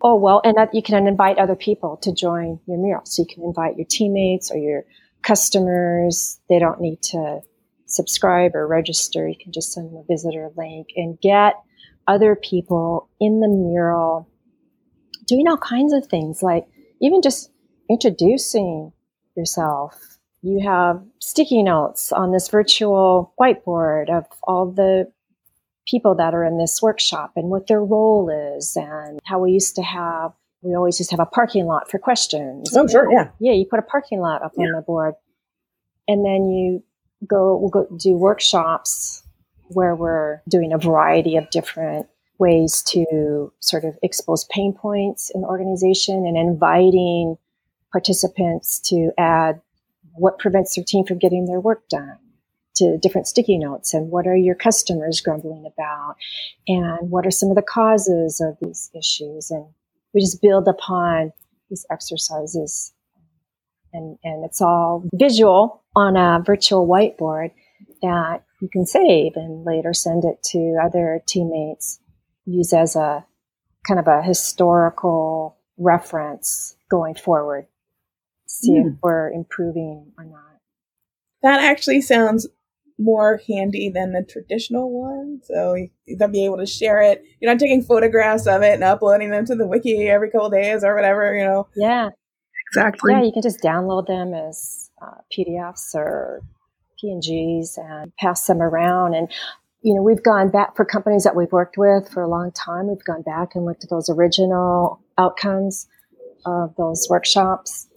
Oh 0.02 0.16
well 0.16 0.42
and 0.44 0.58
that 0.58 0.74
you 0.74 0.82
can 0.82 1.08
invite 1.08 1.38
other 1.38 1.56
people 1.56 1.98
to 1.98 2.14
join 2.14 2.60
your 2.68 2.78
mural. 2.78 3.06
So 3.06 3.24
you 3.24 3.28
can 3.34 3.44
invite 3.44 3.78
your 3.78 3.88
teammates 3.90 4.52
or 4.52 4.58
your 4.58 4.84
customers. 5.22 6.40
They 6.50 6.60
don't 6.60 6.82
need 6.82 7.02
to 7.04 7.42
subscribe 7.88 8.56
or 8.56 8.68
register, 8.68 9.28
you 9.28 9.36
can 9.42 9.52
just 9.52 9.74
send 9.74 9.90
them 9.90 9.98
a 9.98 10.14
visitor 10.14 10.52
link 10.56 10.88
and 10.96 11.20
get 11.20 11.56
other 12.08 12.36
people 12.36 13.10
in 13.20 13.40
the 13.40 13.48
mural 13.48 14.30
doing 15.26 15.48
all 15.48 15.58
kinds 15.58 15.94
of 15.94 16.06
things, 16.08 16.42
like 16.42 16.66
even 17.02 17.22
just 17.22 17.52
introducing 17.90 18.92
yourself. 19.36 20.18
You 20.42 20.62
have 20.64 21.04
sticky 21.20 21.64
notes 21.64 22.12
on 22.12 22.32
this 22.32 22.48
virtual 22.48 23.34
whiteboard 23.40 24.10
of 24.10 24.26
all 24.44 24.72
the 24.72 25.12
people 25.88 26.16
that 26.16 26.34
are 26.34 26.44
in 26.44 26.58
this 26.58 26.82
workshop 26.82 27.34
and 27.36 27.50
what 27.50 27.68
their 27.68 27.84
role 27.84 28.30
is 28.58 28.76
and 28.76 29.20
how 29.26 29.40
we 29.40 29.52
used 29.52 29.76
to 29.76 29.84
have 29.84 30.32
we 30.62 30.76
always 30.76 31.00
used 31.00 31.12
to 31.12 31.16
have 31.16 31.26
a 31.26 31.30
parking 31.30 31.66
lot 31.66 31.90
for 31.90 32.00
questions. 32.00 32.76
Oh, 32.76 32.88
sure, 32.88 33.12
yeah. 33.12 33.30
Yeah, 33.40 33.54
you 33.54 33.66
put 33.70 33.80
a 33.80 33.84
parking 33.84 34.20
lot 34.20 34.42
up 34.42 34.54
yeah. 34.58 34.66
on 34.66 34.72
the 34.74 34.82
board. 34.82 35.14
And 36.08 36.26
then 36.26 36.50
you 36.50 36.84
go 37.26 37.58
we'll 37.58 37.70
go 37.70 37.88
do 37.98 38.14
workshops 38.14 39.24
where 39.70 39.96
we're 39.96 40.42
doing 40.48 40.74
a 40.74 40.78
variety 40.78 41.36
of 41.36 41.50
different 41.50 42.08
ways 42.40 42.84
to 42.84 43.52
sort 43.60 43.84
of 43.84 43.98
expose 44.04 44.46
pain 44.46 44.74
points 44.74 45.32
in 45.34 45.42
the 45.42 45.48
organization 45.48 46.26
and 46.26 46.38
inviting 46.38 47.38
participants 47.92 48.80
to 48.80 49.12
add 49.18 49.60
what 50.14 50.40
prevents 50.40 50.76
their 50.76 50.86
team 50.86 51.06
from 51.06 51.18
getting 51.18 51.46
their 51.46 51.60
work 51.60 51.88
done 51.90 52.18
to 52.76 52.98
different 53.00 53.28
sticky 53.28 53.58
notes 53.58 53.94
and 53.94 54.12
what 54.12 54.28
are 54.28 54.36
your 54.36 54.56
customers 54.56 55.20
grumbling 55.20 55.66
about 55.66 56.16
and 56.68 57.10
what 57.10 57.26
are 57.26 57.32
some 57.32 57.50
of 57.50 57.56
the 57.56 57.62
causes 57.62 58.40
of 58.40 58.56
these 58.62 58.92
issues. 58.96 59.50
And 59.50 59.66
we 60.14 60.22
just 60.22 60.42
build 60.42 60.68
upon 60.68 61.34
these 61.70 61.86
exercises. 61.92 62.94
And, 63.94 64.18
and 64.24 64.46
it's 64.46 64.62
all 64.62 65.04
visual 65.14 65.82
on 65.98 66.16
a 66.16 66.44
virtual 66.44 66.88
whiteboard 66.88 67.52
that 68.04 68.44
you 68.62 68.70
can 68.72 68.86
save 68.86 69.32
and 69.36 69.66
later 69.66 69.94
send 69.94 70.24
it 70.26 70.42
to 70.44 70.78
other 70.84 71.22
teammates, 71.28 72.00
use 72.46 72.72
as 72.72 72.96
a 72.96 73.26
kind 73.88 74.00
of 74.00 74.08
a 74.08 74.22
historical 74.22 75.58
reference 75.78 76.76
going 76.90 77.16
forward, 77.16 77.66
see 78.46 78.74
mm. 78.74 78.82
if 78.82 78.94
hmm. 78.94 79.00
we're 79.02 79.32
improving 79.32 80.12
or 80.18 80.26
not. 80.26 80.42
That 81.42 81.62
actually 81.62 82.02
sounds 82.02 82.48
more 83.00 83.42
handy 83.48 83.90
than 83.90 84.14
the 84.14 84.24
traditional 84.24 84.92
one. 84.92 85.42
So 85.44 85.76
you'll 86.06 86.28
be 86.30 86.46
able 86.46 86.58
to 86.58 86.66
share 86.66 87.02
it. 87.02 87.24
You're 87.40 87.52
not 87.52 87.60
taking 87.60 87.84
photographs 87.84 88.48
of 88.48 88.62
it 88.62 88.74
and 88.74 88.84
uploading 88.84 89.32
them 89.32 89.46
to 89.46 89.56
the 89.56 89.68
wiki 89.68 90.08
every 90.08 90.30
couple 90.30 90.50
days 90.50 90.84
or 90.84 90.96
whatever, 90.96 91.36
you 91.36 91.44
know. 91.44 91.68
Yeah. 91.76 92.10
Exactly. 92.72 93.14
Yeah, 93.14 93.24
you 93.24 93.32
can 93.32 93.42
just 93.42 93.62
download 93.62 94.08
them 94.08 94.34
as 94.34 94.87
uh, 95.02 95.22
PDFs 95.36 95.96
or 95.96 96.42
PNGs 97.04 97.78
and 97.78 98.16
pass 98.18 98.46
them 98.48 98.62
around. 98.62 99.14
And, 99.14 99.32
you 99.82 99.94
know, 99.94 100.02
we've 100.02 100.24
gone 100.24 100.50
back 100.50 100.76
for 100.76 100.86
companies 100.86 101.24
that 101.24 101.36
we've 101.36 101.52
worked 101.52 101.78
with 101.78 102.10
for 102.10 102.22
a 102.22 102.28
long 102.28 102.52
time. 102.52 102.88
We've 102.88 103.04
gone 103.04 103.22
back 103.22 103.56
and 103.56 103.66
looked 103.66 103.84
at 103.84 103.90
those 103.90 104.10
original 104.10 105.02
outcomes 105.18 105.88
of 106.46 106.76
those 106.78 107.08
workshops 107.10 107.88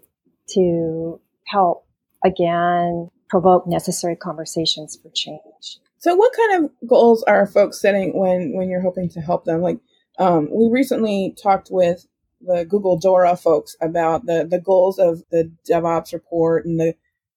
to 0.54 1.21
help, 1.47 1.87
again, 2.25 3.11
provoke 3.28 3.66
necessary 3.66 4.16
conversations 4.16 4.99
for 5.00 5.11
change. 5.14 5.78
So, 5.99 6.14
what 6.14 6.33
kind 6.35 6.64
of 6.64 6.88
goals 6.88 7.23
are 7.25 7.47
folks 7.47 7.80
setting 7.80 8.19
when 8.19 8.54
when 8.54 8.69
you're 8.69 8.80
hoping 8.80 9.09
to 9.11 9.21
help 9.21 9.45
them? 9.45 9.61
Like, 9.61 9.78
um, 10.19 10.49
we 10.50 10.69
recently 10.69 11.37
talked 11.40 11.69
with 11.71 12.07
the 12.41 12.65
Google 12.65 12.99
DORA 12.99 13.37
folks 13.37 13.77
about 13.81 14.27
the 14.27 14.47
the 14.49 14.61
goals 14.61 14.99
of 14.99 15.23
the 15.31 15.51
DevOps 15.69 16.13
report 16.13 16.65
and 16.65 16.79
the 16.81 16.95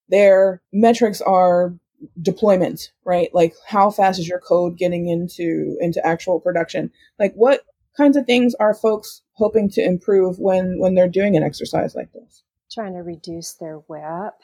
their 0.08 0.60
metrics 0.72 1.20
are 1.20 1.74
deployment, 2.20 2.92
right? 3.04 3.30
Like 3.32 3.54
how 3.66 3.90
fast 3.90 4.18
is 4.18 4.28
your 4.28 4.40
code 4.40 4.76
getting 4.76 5.08
into 5.08 5.76
into 5.80 6.04
actual 6.06 6.40
production? 6.40 6.90
Like 7.18 7.34
what 7.34 7.62
kinds 7.96 8.16
of 8.16 8.26
things 8.26 8.54
are 8.56 8.74
folks 8.74 9.22
hoping 9.32 9.68
to 9.70 9.84
improve 9.84 10.38
when 10.38 10.78
when 10.78 10.94
they're 10.94 11.08
doing 11.08 11.36
an 11.36 11.42
exercise 11.42 11.94
like 11.94 12.12
this? 12.12 12.42
Trying 12.72 12.94
to 12.94 13.00
reduce 13.00 13.54
their 13.54 13.80
WIP, 13.88 14.34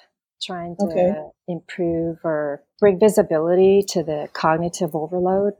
trying 0.43 0.76
to 0.79 0.87
okay. 0.87 1.14
improve 1.49 2.19
or 2.23 2.62
bring 2.79 2.99
visibility 3.00 3.83
to 3.88 4.02
the 4.02 4.29
cognitive 4.33 4.95
overload 4.95 5.55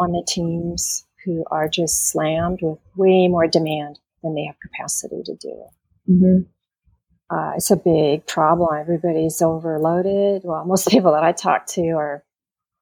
on 0.00 0.12
the 0.12 0.26
teams 0.26 1.06
who 1.24 1.44
are 1.50 1.68
just 1.68 2.08
slammed 2.08 2.58
with 2.62 2.78
way 2.96 3.28
more 3.28 3.46
demand 3.46 4.00
than 4.22 4.34
they 4.34 4.44
have 4.44 4.56
capacity 4.60 5.22
to 5.24 5.34
do. 5.36 5.64
Mm-hmm. 6.08 7.34
Uh, 7.34 7.52
it's 7.56 7.70
a 7.70 7.76
big 7.76 8.26
problem. 8.26 8.68
Everybody's 8.78 9.40
overloaded. 9.40 10.42
Well, 10.44 10.64
most 10.66 10.88
people 10.88 11.12
that 11.12 11.24
I 11.24 11.32
talk 11.32 11.66
to 11.68 11.82
are 11.92 12.24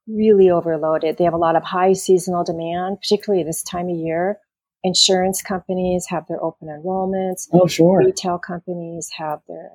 really 0.09 0.51
overloaded. 0.51 1.17
They 1.17 1.25
have 1.25 1.35
a 1.35 1.39
lot 1.39 1.57
of 1.57 1.63
high 1.63 1.93
seasonal 1.93 2.45
demand, 2.45 2.99
particularly 3.01 3.45
this 3.45 3.63
time 3.63 3.89
of 3.89 3.97
year. 3.97 4.39
Insurance 4.83 5.43
companies 5.43 6.07
have 6.09 6.27
their 6.27 6.43
open 6.43 6.69
enrollments. 6.69 7.49
Oh, 7.53 7.67
sure. 7.67 7.99
Retail 7.99 8.39
companies 8.39 9.11
have 9.17 9.41
their 9.47 9.71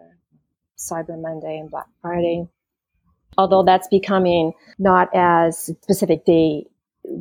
Cyber 0.77 1.21
Monday 1.21 1.59
and 1.59 1.69
Black 1.69 1.87
Friday. 2.01 2.47
Although 3.37 3.63
that's 3.63 3.87
becoming 3.87 4.53
not 4.79 5.09
as 5.13 5.57
specific 5.81 6.25
day 6.25 6.65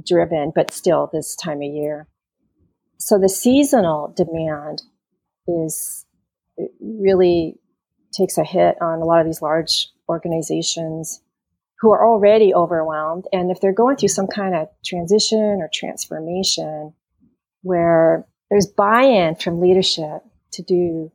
driven, 0.07 0.53
but 0.55 0.71
still 0.71 1.11
this 1.13 1.37
time 1.37 1.59
of 1.59 1.73
year. 1.73 2.09
So 2.99 3.19
the 3.19 3.29
seasonal 3.29 4.13
demand 4.17 4.83
is 5.47 6.07
really 6.81 7.59
takes 8.13 8.39
a 8.39 8.45
hit 8.45 8.81
on 8.81 9.01
a 9.01 9.05
lot 9.05 9.21
of 9.21 9.27
these 9.27 9.43
large 9.43 9.89
organizations 10.09 11.21
who 11.81 11.93
are 11.93 12.07
already 12.07 12.55
overwhelmed. 12.55 13.25
And 13.33 13.51
if 13.51 13.61
they're 13.61 13.73
going 13.73 13.97
through 13.97 14.09
some 14.09 14.27
kind 14.29 14.55
of 14.55 14.69
transition 14.85 15.39
or 15.61 15.69
transformation 15.73 16.95
where 17.63 18.27
there's 18.51 18.67
buy 18.67 19.03
in 19.03 19.35
from 19.35 19.61
leadership 19.61 20.23
to 20.53 20.63
do 20.63 21.11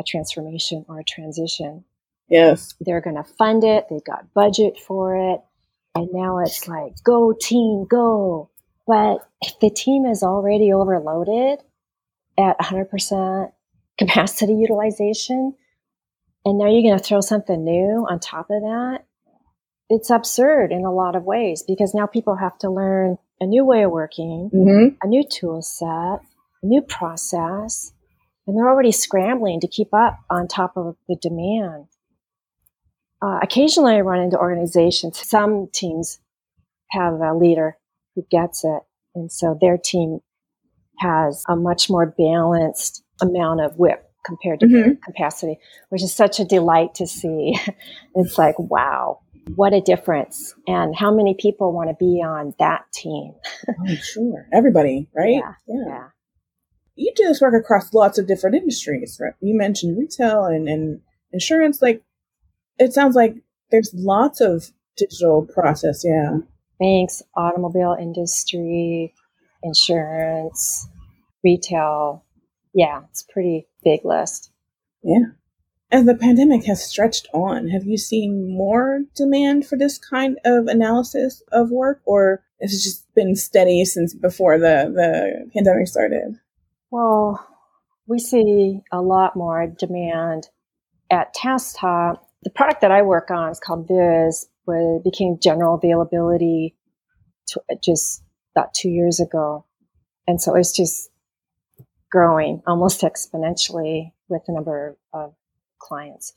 a 0.00 0.04
transformation 0.06 0.84
or 0.88 1.00
a 1.00 1.04
transition, 1.04 1.84
Yes. 2.28 2.74
they're 2.80 3.00
going 3.00 3.16
to 3.16 3.24
fund 3.24 3.64
it, 3.64 3.86
they've 3.90 4.04
got 4.04 4.32
budget 4.34 4.78
for 4.78 5.16
it. 5.32 5.40
And 5.94 6.08
now 6.12 6.38
it's 6.38 6.68
like, 6.68 6.92
go 7.04 7.32
team, 7.38 7.86
go. 7.88 8.50
But 8.86 9.18
if 9.40 9.58
the 9.60 9.70
team 9.70 10.04
is 10.06 10.22
already 10.22 10.72
overloaded 10.72 11.60
at 12.38 12.58
100% 12.58 13.52
capacity 13.98 14.54
utilization, 14.54 15.54
and 16.44 16.58
now 16.58 16.66
you're 16.70 16.82
going 16.82 16.98
to 16.98 17.04
throw 17.04 17.20
something 17.20 17.62
new 17.64 18.06
on 18.08 18.18
top 18.18 18.50
of 18.50 18.62
that, 18.62 19.00
it's 19.88 20.10
absurd 20.10 20.72
in 20.72 20.84
a 20.84 20.92
lot 20.92 21.16
of 21.16 21.24
ways 21.24 21.62
because 21.66 21.94
now 21.94 22.06
people 22.06 22.36
have 22.36 22.56
to 22.58 22.70
learn 22.70 23.18
a 23.40 23.46
new 23.46 23.64
way 23.64 23.82
of 23.82 23.90
working, 23.90 24.50
Mm-hmm. 24.52 24.96
a 25.02 25.06
new 25.08 25.24
tool 25.24 25.62
set, 25.62 25.86
a 26.62 26.66
new 26.66 26.80
process, 26.80 27.92
and 28.46 28.56
they're 28.56 28.68
already 28.68 28.92
scrambling 28.92 29.60
to 29.60 29.68
keep 29.68 29.92
up 29.92 30.18
on 30.30 30.48
top 30.48 30.76
of 30.76 30.96
the 31.08 31.16
demand. 31.16 31.86
Uh, 33.22 33.38
occasionally, 33.42 33.94
I 33.96 34.00
run 34.00 34.20
into 34.20 34.38
organizations. 34.38 35.18
Some 35.18 35.68
teams 35.72 36.20
have 36.90 37.20
a 37.20 37.34
leader 37.34 37.76
who 38.20 38.26
gets 38.30 38.64
it, 38.64 38.82
and 39.14 39.30
so 39.30 39.56
their 39.60 39.78
team 39.78 40.20
has 40.98 41.42
a 41.48 41.56
much 41.56 41.88
more 41.88 42.14
balanced 42.18 43.02
amount 43.20 43.60
of 43.60 43.78
WIP 43.78 44.04
compared 44.24 44.60
to 44.60 44.68
their 44.68 44.84
mm-hmm. 44.84 45.02
capacity, 45.02 45.58
which 45.88 46.02
is 46.02 46.14
such 46.14 46.40
a 46.40 46.44
delight 46.44 46.94
to 46.94 47.06
see. 47.06 47.56
it's 48.14 48.38
like, 48.38 48.58
wow, 48.58 49.20
what 49.54 49.72
a 49.72 49.80
difference. 49.80 50.54
And 50.66 50.94
how 50.94 51.14
many 51.14 51.34
people 51.38 51.72
want 51.72 51.88
to 51.88 51.96
be 51.98 52.22
on 52.22 52.54
that 52.58 52.84
team? 52.92 53.32
Oh, 53.68 53.94
sure. 54.02 54.46
Everybody, 54.52 55.08
right? 55.14 55.34
Yeah. 55.34 55.54
Yeah. 55.66 56.08
You 56.96 57.12
do 57.16 57.24
this 57.24 57.40
work 57.40 57.54
across 57.54 57.94
lots 57.94 58.18
of 58.18 58.26
different 58.26 58.56
industries, 58.56 59.18
right? 59.20 59.32
You 59.40 59.56
mentioned 59.56 59.98
retail 59.98 60.44
and, 60.44 60.68
and 60.68 61.00
insurance. 61.32 61.80
Like, 61.80 62.02
it 62.78 62.92
sounds 62.92 63.16
like 63.16 63.36
there's 63.70 63.90
lots 63.94 64.40
of 64.40 64.70
digital 64.96 65.46
process. 65.46 66.02
Yeah. 66.04 66.38
Banks, 66.80 67.22
automobile 67.36 67.96
industry, 68.00 69.14
insurance, 69.62 70.88
retail. 71.44 72.24
Yeah, 72.74 73.02
it's 73.10 73.22
a 73.28 73.32
pretty 73.32 73.68
big 73.84 74.00
list. 74.04 74.50
Yeah. 75.02 75.26
As 75.92 76.06
the 76.06 76.14
pandemic 76.14 76.64
has 76.64 76.84
stretched 76.84 77.28
on, 77.34 77.68
have 77.68 77.84
you 77.84 77.98
seen 77.98 78.56
more 78.56 79.02
demand 79.14 79.66
for 79.66 79.76
this 79.76 79.98
kind 79.98 80.38
of 80.44 80.66
analysis 80.66 81.42
of 81.52 81.70
work, 81.70 82.00
or 82.04 82.42
has 82.60 82.72
it 82.72 82.80
just 82.82 83.12
been 83.14 83.34
steady 83.34 83.84
since 83.84 84.14
before 84.14 84.58
the, 84.58 84.90
the 84.94 85.50
pandemic 85.52 85.88
started? 85.88 86.38
Well, 86.90 87.44
we 88.06 88.18
see 88.18 88.80
a 88.92 89.02
lot 89.02 89.36
more 89.36 89.66
demand 89.66 90.48
at 91.10 91.34
TaskTop. 91.34 92.20
The 92.42 92.50
product 92.50 92.80
that 92.82 92.92
I 92.92 93.02
work 93.02 93.30
on 93.30 93.50
is 93.50 93.60
called 93.60 93.88
Viz, 93.88 94.46
it 94.66 95.04
became 95.04 95.38
general 95.42 95.74
availability 95.74 96.76
to, 97.48 97.60
just 97.82 98.22
about 98.54 98.74
two 98.74 98.88
years 98.88 99.20
ago. 99.20 99.64
And 100.26 100.40
so 100.40 100.54
it's 100.54 100.76
just 100.76 101.10
growing 102.10 102.62
almost 102.66 103.00
exponentially 103.02 104.12
with 104.28 104.42
the 104.46 104.52
number 104.52 104.96
of 105.12 105.34
clients. 105.78 106.32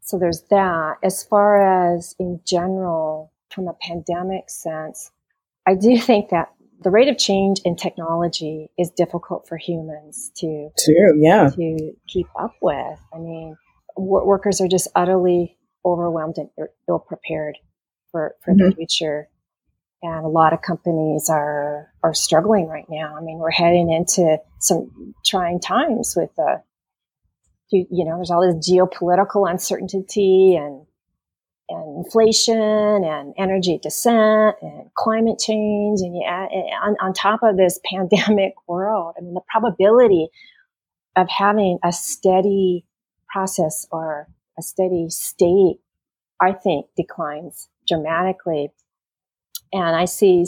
So 0.00 0.18
there's 0.18 0.42
that. 0.50 0.96
As 1.02 1.22
far 1.22 1.92
as 1.94 2.14
in 2.18 2.40
general, 2.46 3.32
from 3.50 3.68
a 3.68 3.74
pandemic 3.74 4.50
sense, 4.50 5.10
I 5.66 5.74
do 5.74 5.98
think 6.00 6.30
that 6.30 6.52
the 6.82 6.90
rate 6.90 7.08
of 7.08 7.16
change 7.16 7.60
in 7.64 7.76
technology 7.76 8.68
is 8.76 8.90
difficult 8.90 9.46
for 9.46 9.56
humans 9.56 10.32
to 10.36 10.68
Too, 10.84 11.14
yeah. 11.16 11.48
to 11.50 11.92
keep 12.08 12.26
up 12.38 12.54
with. 12.60 12.98
I 13.14 13.18
mean, 13.18 13.56
wo- 13.96 14.24
workers 14.24 14.60
are 14.60 14.66
just 14.66 14.88
utterly 14.96 15.56
overwhelmed 15.84 16.36
and 16.38 16.48
ill 16.88 16.98
prepared 16.98 17.58
for, 18.10 18.34
for 18.44 18.54
the 18.54 18.64
mm-hmm. 18.64 18.76
future. 18.76 19.28
And 20.02 20.24
a 20.24 20.28
lot 20.28 20.52
of 20.52 20.62
companies 20.62 21.28
are, 21.30 21.92
are 22.02 22.14
struggling 22.14 22.66
right 22.66 22.86
now. 22.88 23.16
I 23.16 23.20
mean, 23.20 23.38
we're 23.38 23.50
heading 23.50 23.90
into 23.90 24.38
some 24.58 25.14
trying 25.24 25.60
times 25.60 26.14
with 26.16 26.34
the, 26.36 26.62
you, 27.70 27.86
you 27.90 28.04
know, 28.04 28.16
there's 28.16 28.30
all 28.30 28.44
this 28.44 28.68
geopolitical 28.68 29.48
uncertainty 29.48 30.56
and, 30.56 30.84
and 31.68 32.04
inflation 32.04 33.04
and 33.04 33.32
energy 33.38 33.78
descent 33.80 34.56
and 34.60 34.92
climate 34.94 35.38
change. 35.38 36.00
And 36.00 36.16
yeah, 36.20 36.46
on, 36.82 36.96
on 37.00 37.12
top 37.12 37.40
of 37.44 37.56
this 37.56 37.78
pandemic 37.84 38.54
world, 38.66 39.14
I 39.16 39.22
mean, 39.22 39.34
the 39.34 39.40
probability 39.48 40.28
of 41.14 41.28
having 41.28 41.78
a 41.84 41.92
steady 41.92 42.84
process 43.28 43.86
or 43.90 44.28
a 44.58 44.62
steady 44.62 45.08
state, 45.08 45.78
I 46.40 46.52
think 46.52 46.86
declines 46.96 47.68
dramatically. 47.86 48.70
And 49.72 49.96
I 49.96 50.04
see 50.04 50.44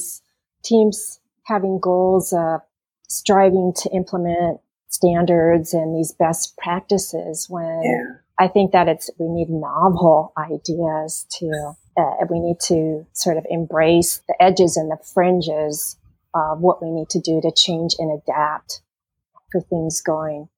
teams 0.64 1.20
having 1.44 1.78
goals 1.80 2.32
of 2.32 2.60
striving 3.08 3.72
to 3.76 3.90
implement 3.90 4.60
standards 4.88 5.74
and 5.74 5.94
these 5.94 6.12
best 6.12 6.56
practices 6.56 7.46
when 7.48 7.82
Yeah. 7.82 8.14
I 8.38 8.48
think 8.48 8.72
that 8.72 8.88
it's 8.88 9.10
we 9.18 9.28
need 9.28 9.50
novel 9.50 10.32
ideas 10.36 11.26
to 11.38 11.74
uh, 11.96 12.26
we 12.28 12.40
need 12.40 12.58
to 12.60 13.06
sort 13.12 13.36
of 13.36 13.46
embrace 13.48 14.20
the 14.26 14.34
edges 14.42 14.76
and 14.76 14.90
the 14.90 14.98
fringes 15.14 15.96
of 16.34 16.60
what 16.60 16.82
we 16.82 16.90
need 16.90 17.08
to 17.10 17.20
do 17.20 17.40
to 17.40 17.52
change 17.52 17.94
and 17.98 18.10
adapt 18.10 18.82
for 19.52 19.60
things 19.60 20.00
going 20.00 20.48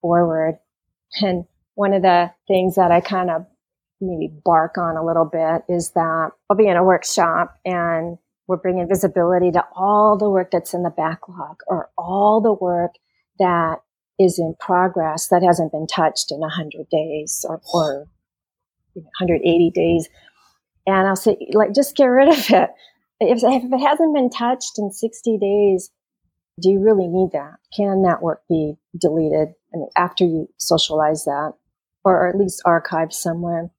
forward. 0.00 0.58
And 1.20 1.46
one 1.78 1.94
of 1.94 2.02
the 2.02 2.28
things 2.48 2.74
that 2.74 2.90
I 2.90 3.00
kind 3.00 3.30
of 3.30 3.46
maybe 4.00 4.32
bark 4.44 4.76
on 4.78 4.96
a 4.96 5.06
little 5.06 5.24
bit 5.24 5.62
is 5.68 5.92
that 5.92 6.30
I'll 6.50 6.56
be 6.56 6.66
in 6.66 6.76
a 6.76 6.82
workshop 6.82 7.54
and 7.64 8.18
we're 8.48 8.56
bringing 8.56 8.88
visibility 8.88 9.52
to 9.52 9.64
all 9.76 10.18
the 10.18 10.28
work 10.28 10.50
that's 10.50 10.74
in 10.74 10.82
the 10.82 10.90
backlog 10.90 11.58
or 11.68 11.88
all 11.96 12.40
the 12.40 12.52
work 12.52 12.96
that 13.38 13.76
is 14.18 14.40
in 14.40 14.56
progress 14.58 15.28
that 15.28 15.44
hasn't 15.44 15.70
been 15.70 15.86
touched 15.86 16.32
in 16.32 16.40
100 16.40 16.88
days 16.90 17.46
or, 17.48 17.60
or 17.72 18.08
180 18.94 19.70
days. 19.72 20.08
And 20.84 21.06
I'll 21.06 21.14
say, 21.14 21.36
like, 21.52 21.76
just 21.76 21.94
get 21.94 22.06
rid 22.06 22.28
of 22.28 22.50
it. 22.50 22.70
If, 23.20 23.38
if 23.44 23.72
it 23.72 23.86
hasn't 23.86 24.14
been 24.16 24.30
touched 24.30 24.78
in 24.78 24.90
60 24.90 25.38
days, 25.38 25.92
do 26.60 26.70
you 26.70 26.80
really 26.80 27.06
need 27.06 27.30
that? 27.34 27.54
Can 27.76 28.02
that 28.02 28.20
work 28.20 28.42
be 28.48 28.74
deleted 29.00 29.54
mean, 29.72 29.88
after 29.96 30.24
you 30.24 30.48
socialize 30.58 31.24
that 31.24 31.52
or, 32.04 32.28
at 32.28 32.36
least 32.36 32.62
archived 32.66 33.12
somewhere? 33.12 33.70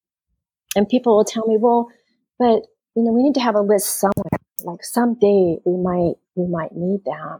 And 0.76 0.88
people 0.88 1.16
will 1.18 1.26
tell 1.26 1.46
me, 1.48 1.58
well, 1.60 1.90
but 2.38 2.64
you 2.96 3.04
know, 3.04 3.12
we 3.12 3.24
need 3.24 3.36
to 3.36 3.42
have 3.42 3.56
a 3.56 3.62
list 3.62 4.00
somewhere. 4.00 4.40
Like 4.64 4.84
someday 4.84 5.58
we 5.66 5.78
might 5.78 6.16
we 6.36 6.48
might 6.48 6.72
need 6.74 7.02
that. 7.06 7.40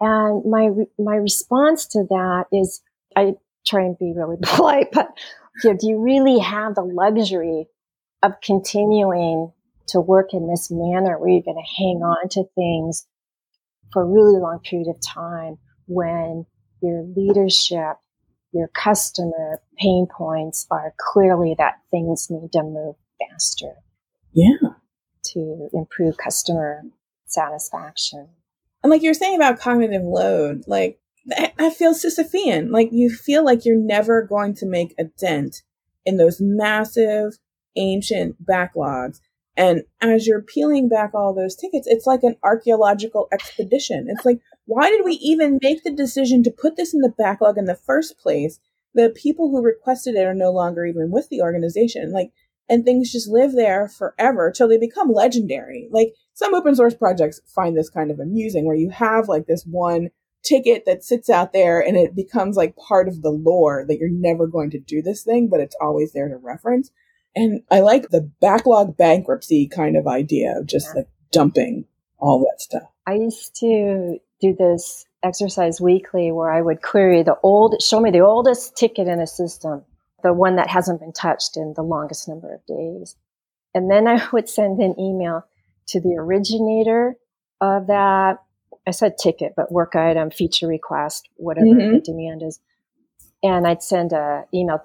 And 0.00 0.44
my 0.48 0.70
my 0.98 1.16
response 1.16 1.86
to 1.88 2.04
that 2.10 2.44
is, 2.52 2.80
I 3.16 3.34
try 3.66 3.82
and 3.82 3.98
be 3.98 4.12
really 4.16 4.36
polite, 4.42 4.88
but 4.92 5.08
you 5.62 5.70
know, 5.70 5.76
do 5.78 5.88
you 5.88 6.00
really 6.00 6.38
have 6.38 6.74
the 6.74 6.82
luxury 6.82 7.66
of 8.22 8.40
continuing 8.42 9.52
to 9.88 10.00
work 10.00 10.32
in 10.32 10.48
this 10.48 10.70
manner 10.70 11.18
where 11.18 11.30
you're 11.30 11.42
going 11.42 11.56
to 11.56 11.82
hang 11.82 12.02
on 12.02 12.28
to 12.28 12.44
things 12.54 13.06
for 13.92 14.02
a 14.02 14.06
really 14.06 14.38
long 14.38 14.60
period 14.60 14.88
of 14.88 15.00
time 15.00 15.56
when 15.86 16.44
your 16.82 17.04
leadership, 17.16 17.96
your 18.52 18.68
customer 18.68 19.60
pain 19.78 20.06
points 20.10 20.66
are 20.70 20.94
clearly 20.98 21.54
that 21.58 21.74
things 21.90 22.28
need 22.30 22.52
to 22.52 22.62
move 22.62 22.96
faster 23.18 23.74
Yeah. 24.32 24.74
to 25.32 25.68
improve 25.72 26.16
customer 26.16 26.82
satisfaction. 27.26 28.28
And 28.82 28.90
like 28.90 29.02
you 29.02 29.10
were 29.10 29.14
saying 29.14 29.36
about 29.36 29.58
cognitive 29.58 30.02
load, 30.02 30.64
like 30.66 31.00
that, 31.26 31.54
that 31.58 31.74
feels 31.74 32.02
Sisyphean. 32.02 32.70
Like 32.70 32.88
you 32.92 33.10
feel 33.10 33.44
like 33.44 33.64
you're 33.64 33.76
never 33.76 34.22
going 34.22 34.54
to 34.54 34.66
make 34.66 34.94
a 34.98 35.04
dent 35.04 35.62
in 36.04 36.16
those 36.16 36.40
massive 36.40 37.38
ancient 37.76 38.44
backlogs. 38.44 39.20
And 39.56 39.82
as 40.00 40.26
you're 40.26 40.40
peeling 40.40 40.88
back 40.88 41.10
all 41.14 41.34
those 41.34 41.56
tickets, 41.56 41.86
it's 41.88 42.06
like 42.06 42.22
an 42.22 42.36
archaeological 42.42 43.26
expedition. 43.32 44.06
It's 44.08 44.24
like, 44.24 44.40
why 44.66 44.88
did 44.90 45.04
we 45.04 45.14
even 45.14 45.58
make 45.62 45.82
the 45.82 45.90
decision 45.90 46.42
to 46.44 46.50
put 46.50 46.76
this 46.76 46.94
in 46.94 47.00
the 47.00 47.08
backlog 47.18 47.58
in 47.58 47.64
the 47.64 47.74
first 47.74 48.18
place? 48.18 48.60
The 48.98 49.10
people 49.10 49.48
who 49.48 49.62
requested 49.62 50.16
it 50.16 50.26
are 50.26 50.34
no 50.34 50.50
longer 50.50 50.84
even 50.84 51.10
with 51.12 51.28
the 51.28 51.40
organization. 51.40 52.12
Like, 52.12 52.32
and 52.68 52.84
things 52.84 53.12
just 53.12 53.28
live 53.28 53.52
there 53.52 53.88
forever 53.88 54.52
till 54.54 54.68
they 54.68 54.76
become 54.76 55.12
legendary. 55.12 55.88
Like 55.90 56.14
some 56.34 56.54
open 56.54 56.74
source 56.74 56.94
projects 56.94 57.40
find 57.46 57.76
this 57.76 57.88
kind 57.88 58.10
of 58.10 58.18
amusing 58.18 58.66
where 58.66 58.76
you 58.76 58.90
have 58.90 59.28
like 59.28 59.46
this 59.46 59.64
one 59.64 60.10
ticket 60.44 60.84
that 60.86 61.04
sits 61.04 61.30
out 61.30 61.52
there 61.52 61.80
and 61.80 61.96
it 61.96 62.14
becomes 62.14 62.56
like 62.56 62.76
part 62.76 63.08
of 63.08 63.22
the 63.22 63.30
lore 63.30 63.84
that 63.86 63.98
you're 63.98 64.10
never 64.10 64.46
going 64.46 64.70
to 64.70 64.78
do 64.78 65.00
this 65.00 65.22
thing, 65.22 65.48
but 65.48 65.60
it's 65.60 65.76
always 65.80 66.12
there 66.12 66.28
to 66.28 66.36
reference. 66.36 66.90
And 67.34 67.62
I 67.70 67.80
like 67.80 68.08
the 68.10 68.30
backlog 68.40 68.96
bankruptcy 68.96 69.68
kind 69.68 69.96
of 69.96 70.06
idea 70.06 70.58
of 70.58 70.66
just 70.66 70.88
yeah. 70.88 71.00
like 71.00 71.08
dumping 71.30 71.86
all 72.18 72.40
that 72.40 72.60
stuff. 72.60 72.90
I 73.06 73.14
used 73.14 73.54
to 73.60 74.18
do 74.40 74.56
this 74.58 75.06
exercise 75.22 75.80
weekly 75.80 76.32
where 76.32 76.50
I 76.50 76.62
would 76.62 76.82
query 76.82 77.22
the 77.22 77.36
old, 77.42 77.82
show 77.82 78.00
me 78.00 78.10
the 78.10 78.20
oldest 78.20 78.76
ticket 78.76 79.08
in 79.08 79.20
a 79.20 79.26
system, 79.26 79.84
the 80.22 80.32
one 80.32 80.56
that 80.56 80.68
hasn't 80.68 81.00
been 81.00 81.12
touched 81.12 81.56
in 81.56 81.74
the 81.74 81.82
longest 81.82 82.28
number 82.28 82.54
of 82.54 82.64
days. 82.66 83.16
And 83.74 83.90
then 83.90 84.06
I 84.06 84.26
would 84.32 84.48
send 84.48 84.80
an 84.80 84.98
email 84.98 85.44
to 85.88 86.00
the 86.00 86.16
originator 86.18 87.16
of 87.60 87.88
that. 87.88 88.38
I 88.86 88.90
said 88.90 89.18
ticket, 89.18 89.52
but 89.56 89.70
work 89.70 89.94
item, 89.96 90.30
feature 90.30 90.66
request, 90.66 91.28
whatever 91.36 91.66
mm-hmm. 91.66 91.94
the 91.94 92.00
demand 92.00 92.42
is. 92.42 92.58
And 93.42 93.66
I'd 93.66 93.82
send 93.82 94.12
an 94.12 94.44
email 94.54 94.82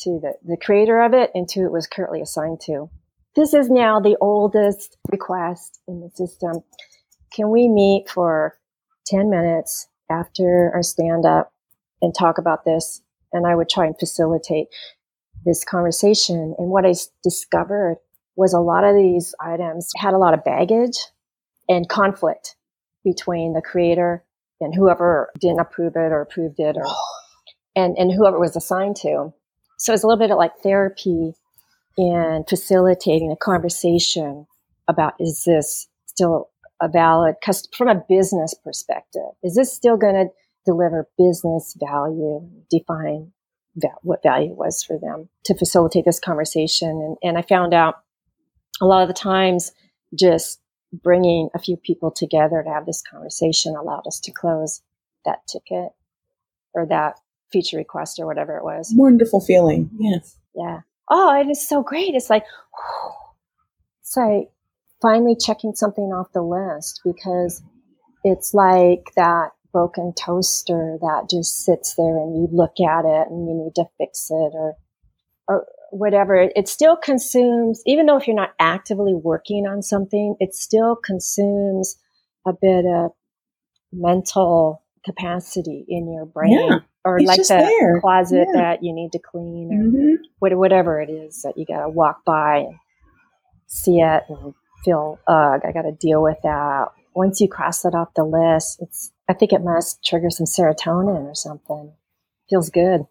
to 0.00 0.18
the, 0.20 0.34
the 0.44 0.56
creator 0.56 1.00
of 1.00 1.14
it 1.14 1.30
and 1.34 1.48
to 1.50 1.60
it 1.60 1.72
was 1.72 1.86
currently 1.86 2.20
assigned 2.20 2.60
to. 2.62 2.90
This 3.36 3.54
is 3.54 3.70
now 3.70 4.00
the 4.00 4.16
oldest 4.20 4.96
request 5.10 5.80
in 5.86 6.00
the 6.00 6.10
system. 6.10 6.62
Can 7.32 7.50
we 7.50 7.68
meet 7.68 8.08
for 8.08 8.58
10 9.06 9.30
minutes 9.30 9.88
after 10.10 10.70
our 10.74 10.82
stand 10.82 11.24
up 11.24 11.52
and 12.02 12.14
talk 12.14 12.38
about 12.38 12.64
this? 12.64 13.02
And 13.32 13.46
I 13.46 13.54
would 13.54 13.68
try 13.68 13.86
and 13.86 13.98
facilitate 13.98 14.68
this 15.44 15.64
conversation. 15.64 16.54
And 16.58 16.70
what 16.70 16.86
I 16.86 16.94
discovered 17.22 17.98
was 18.36 18.52
a 18.52 18.60
lot 18.60 18.84
of 18.84 18.94
these 18.94 19.34
items 19.40 19.90
had 19.96 20.14
a 20.14 20.18
lot 20.18 20.34
of 20.34 20.44
baggage 20.44 20.98
and 21.68 21.88
conflict 21.88 22.56
between 23.04 23.54
the 23.54 23.62
creator 23.62 24.24
and 24.60 24.74
whoever 24.74 25.30
didn't 25.40 25.60
approve 25.60 25.94
it 25.96 26.12
or 26.12 26.20
approved 26.20 26.58
it 26.58 26.76
or 26.76 26.84
and, 27.76 27.96
and 27.96 28.12
whoever 28.12 28.38
was 28.38 28.56
assigned 28.56 28.96
to. 28.96 29.32
So 29.78 29.92
it's 29.92 30.02
a 30.02 30.06
little 30.06 30.18
bit 30.18 30.30
of 30.30 30.38
like 30.38 30.56
therapy 30.62 31.34
and 31.98 32.46
facilitating 32.48 33.30
a 33.30 33.36
conversation 33.36 34.46
about 34.88 35.14
is 35.18 35.44
this 35.44 35.88
still 36.06 36.50
a 36.80 36.88
valid 36.88 37.36
from 37.76 37.88
a 37.88 38.02
business 38.08 38.54
perspective? 38.62 39.22
Is 39.42 39.54
this 39.54 39.72
still 39.72 39.96
going 39.96 40.14
to 40.14 40.26
deliver 40.64 41.08
business 41.16 41.76
value? 41.78 42.48
Define 42.70 43.32
that, 43.76 43.96
what 44.02 44.22
value 44.22 44.54
was 44.54 44.82
for 44.82 44.98
them 44.98 45.28
to 45.44 45.56
facilitate 45.56 46.04
this 46.04 46.20
conversation. 46.20 46.88
And, 46.88 47.16
and 47.22 47.38
I 47.38 47.42
found 47.42 47.74
out 47.74 47.96
a 48.80 48.86
lot 48.86 49.02
of 49.02 49.08
the 49.08 49.14
times 49.14 49.72
just 50.18 50.60
bringing 50.92 51.48
a 51.54 51.58
few 51.58 51.76
people 51.76 52.10
together 52.10 52.62
to 52.62 52.70
have 52.70 52.86
this 52.86 53.02
conversation 53.02 53.76
allowed 53.76 54.06
us 54.06 54.20
to 54.20 54.32
close 54.32 54.82
that 55.24 55.46
ticket 55.46 55.92
or 56.74 56.86
that 56.86 57.20
feature 57.52 57.76
request 57.76 58.18
or 58.18 58.26
whatever 58.26 58.56
it 58.56 58.64
was. 58.64 58.92
Wonderful 58.96 59.40
feeling. 59.40 59.90
Yes. 59.98 60.38
Yeah. 60.54 60.80
Oh, 61.10 61.38
it 61.38 61.48
is 61.48 61.66
so 61.66 61.82
great. 61.82 62.14
It's 62.14 62.30
like, 62.30 62.44
it's 64.00 64.16
like 64.16 64.50
finally 65.02 65.36
checking 65.38 65.74
something 65.74 66.04
off 66.04 66.32
the 66.32 66.42
list 66.42 67.00
because 67.04 67.62
it's 68.24 68.54
like 68.54 69.12
that 69.16 69.50
broken 69.72 70.12
toaster 70.14 70.96
that 71.00 71.28
just 71.30 71.64
sits 71.64 71.94
there 71.96 72.16
and 72.16 72.34
you 72.34 72.48
look 72.50 72.80
at 72.80 73.04
it 73.04 73.28
and 73.28 73.46
you 73.46 73.54
need 73.54 73.74
to 73.74 73.84
fix 73.98 74.30
it 74.30 74.52
or, 74.54 74.74
or 75.48 75.66
whatever. 75.90 76.48
It 76.54 76.68
still 76.68 76.96
consumes, 76.96 77.82
even 77.86 78.06
though 78.06 78.16
if 78.16 78.26
you're 78.26 78.36
not 78.36 78.54
actively 78.58 79.14
working 79.14 79.66
on 79.66 79.82
something, 79.82 80.36
it 80.40 80.54
still 80.54 80.96
consumes 80.96 81.96
a 82.46 82.52
bit 82.52 82.84
of 82.86 83.10
mental 83.92 84.82
capacity 85.04 85.84
in 85.88 86.12
your 86.12 86.26
brain. 86.26 86.68
Yeah 86.68 86.78
or 87.06 87.20
like 87.20 87.38
the 87.38 87.44
there. 87.48 88.00
closet 88.00 88.48
yeah. 88.52 88.60
that 88.60 88.82
you 88.82 88.92
need 88.92 89.12
to 89.12 89.20
clean 89.20 89.70
or 89.72 89.84
mm-hmm. 89.84 90.58
whatever 90.58 91.00
it 91.00 91.08
is 91.08 91.42
that 91.42 91.56
you 91.56 91.64
got 91.64 91.82
to 91.82 91.88
walk 91.88 92.24
by 92.24 92.58
and 92.58 92.74
see 93.66 94.00
it 94.00 94.24
and 94.28 94.52
feel 94.86 95.18
ugh 95.26 95.60
i 95.66 95.72
got 95.72 95.82
to 95.82 95.92
deal 95.92 96.22
with 96.22 96.38
that. 96.42 96.86
Once 97.14 97.40
you 97.40 97.48
cross 97.48 97.84
it 97.84 97.94
off 97.94 98.14
the 98.14 98.24
list 98.24 98.78
it's 98.80 99.12
i 99.28 99.34
think 99.34 99.52
it 99.52 99.62
must 99.62 100.04
trigger 100.04 100.30
some 100.30 100.46
serotonin 100.46 101.24
or 101.30 101.34
something. 101.34 101.92
Feels 102.48 102.70
good 102.70 103.06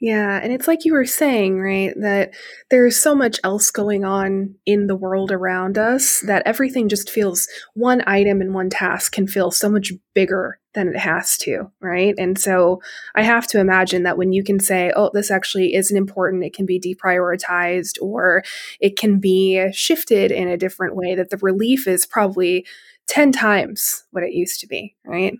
yeah, 0.00 0.38
and 0.40 0.52
it's 0.52 0.68
like 0.68 0.84
you 0.84 0.92
were 0.92 1.04
saying, 1.04 1.60
right, 1.60 1.92
that 2.00 2.30
there's 2.70 2.96
so 2.96 3.16
much 3.16 3.40
else 3.42 3.72
going 3.72 4.04
on 4.04 4.54
in 4.64 4.86
the 4.86 4.94
world 4.94 5.32
around 5.32 5.76
us 5.76 6.20
that 6.20 6.44
everything 6.46 6.88
just 6.88 7.10
feels 7.10 7.48
one 7.74 8.04
item 8.06 8.40
and 8.40 8.54
one 8.54 8.70
task 8.70 9.10
can 9.10 9.26
feel 9.26 9.50
so 9.50 9.68
much 9.68 9.92
bigger 10.14 10.60
than 10.74 10.86
it 10.86 10.96
has 10.96 11.36
to, 11.38 11.72
right? 11.80 12.14
And 12.16 12.38
so 12.38 12.80
I 13.16 13.22
have 13.22 13.48
to 13.48 13.58
imagine 13.58 14.04
that 14.04 14.16
when 14.16 14.32
you 14.32 14.44
can 14.44 14.60
say, 14.60 14.92
oh, 14.94 15.10
this 15.12 15.32
actually 15.32 15.74
isn't 15.74 15.96
important, 15.96 16.44
it 16.44 16.54
can 16.54 16.64
be 16.64 16.78
deprioritized 16.78 18.00
or 18.00 18.44
it 18.78 18.96
can 18.96 19.18
be 19.18 19.68
shifted 19.72 20.30
in 20.30 20.46
a 20.46 20.56
different 20.56 20.94
way, 20.94 21.16
that 21.16 21.30
the 21.30 21.38
relief 21.38 21.88
is 21.88 22.06
probably 22.06 22.64
10 23.08 23.32
times 23.32 24.04
what 24.12 24.22
it 24.22 24.32
used 24.32 24.60
to 24.60 24.68
be, 24.68 24.94
right? 25.04 25.34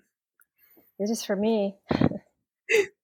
It 0.99 1.11
is 1.11 1.23
for 1.23 1.37
me. 1.37 1.77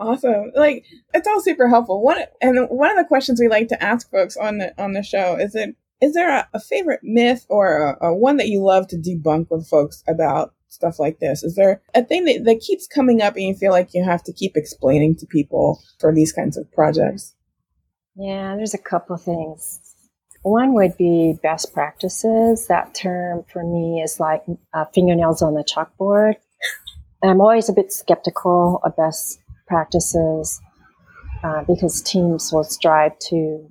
Awesome. 0.00 0.50
Like 0.56 0.86
it's 1.12 1.28
all 1.28 1.42
super 1.42 1.68
helpful. 1.68 2.02
One 2.02 2.24
and 2.40 2.66
one 2.70 2.90
of 2.90 2.96
the 2.96 3.06
questions 3.06 3.38
we 3.38 3.48
like 3.48 3.68
to 3.68 3.82
ask 3.82 4.10
folks 4.10 4.36
on 4.36 4.58
the 4.58 4.82
on 4.82 4.94
the 4.94 5.02
show 5.02 5.36
is 5.36 5.54
it 5.54 5.76
is 6.00 6.14
there 6.14 6.34
a, 6.34 6.48
a 6.54 6.60
favorite 6.60 7.00
myth 7.02 7.44
or 7.50 7.96
a, 8.00 8.06
a, 8.06 8.14
one 8.14 8.38
that 8.38 8.48
you 8.48 8.62
love 8.62 8.88
to 8.88 8.96
debunk 8.96 9.48
with 9.50 9.68
folks 9.68 10.02
about 10.08 10.54
stuff 10.68 10.98
like 10.98 11.18
this? 11.18 11.42
Is 11.42 11.56
there 11.56 11.82
a 11.94 12.02
thing 12.02 12.24
that, 12.24 12.44
that 12.44 12.60
keeps 12.60 12.86
coming 12.86 13.20
up 13.20 13.34
and 13.34 13.44
you 13.44 13.54
feel 13.54 13.72
like 13.72 13.92
you 13.92 14.02
have 14.02 14.22
to 14.24 14.32
keep 14.32 14.56
explaining 14.56 15.16
to 15.16 15.26
people 15.26 15.82
for 15.98 16.14
these 16.14 16.32
kinds 16.32 16.56
of 16.56 16.72
projects? 16.72 17.34
Yeah, 18.16 18.56
there's 18.56 18.72
a 18.72 18.78
couple 18.78 19.18
things. 19.18 19.80
One 20.42 20.72
would 20.72 20.96
be 20.96 21.36
best 21.42 21.74
practices. 21.74 22.66
That 22.68 22.94
term 22.94 23.44
for 23.52 23.62
me 23.62 24.00
is 24.02 24.18
like 24.18 24.42
uh, 24.72 24.86
fingernails 24.94 25.42
on 25.42 25.52
the 25.52 25.64
chalkboard. 25.64 26.36
And 27.20 27.30
I'm 27.30 27.42
always 27.42 27.68
a 27.68 27.74
bit 27.74 27.92
skeptical 27.92 28.80
of 28.82 28.96
best 28.96 29.38
practices 29.70 30.60
uh, 31.42 31.64
because 31.66 32.02
teams 32.02 32.52
will 32.52 32.64
strive 32.64 33.18
to 33.18 33.70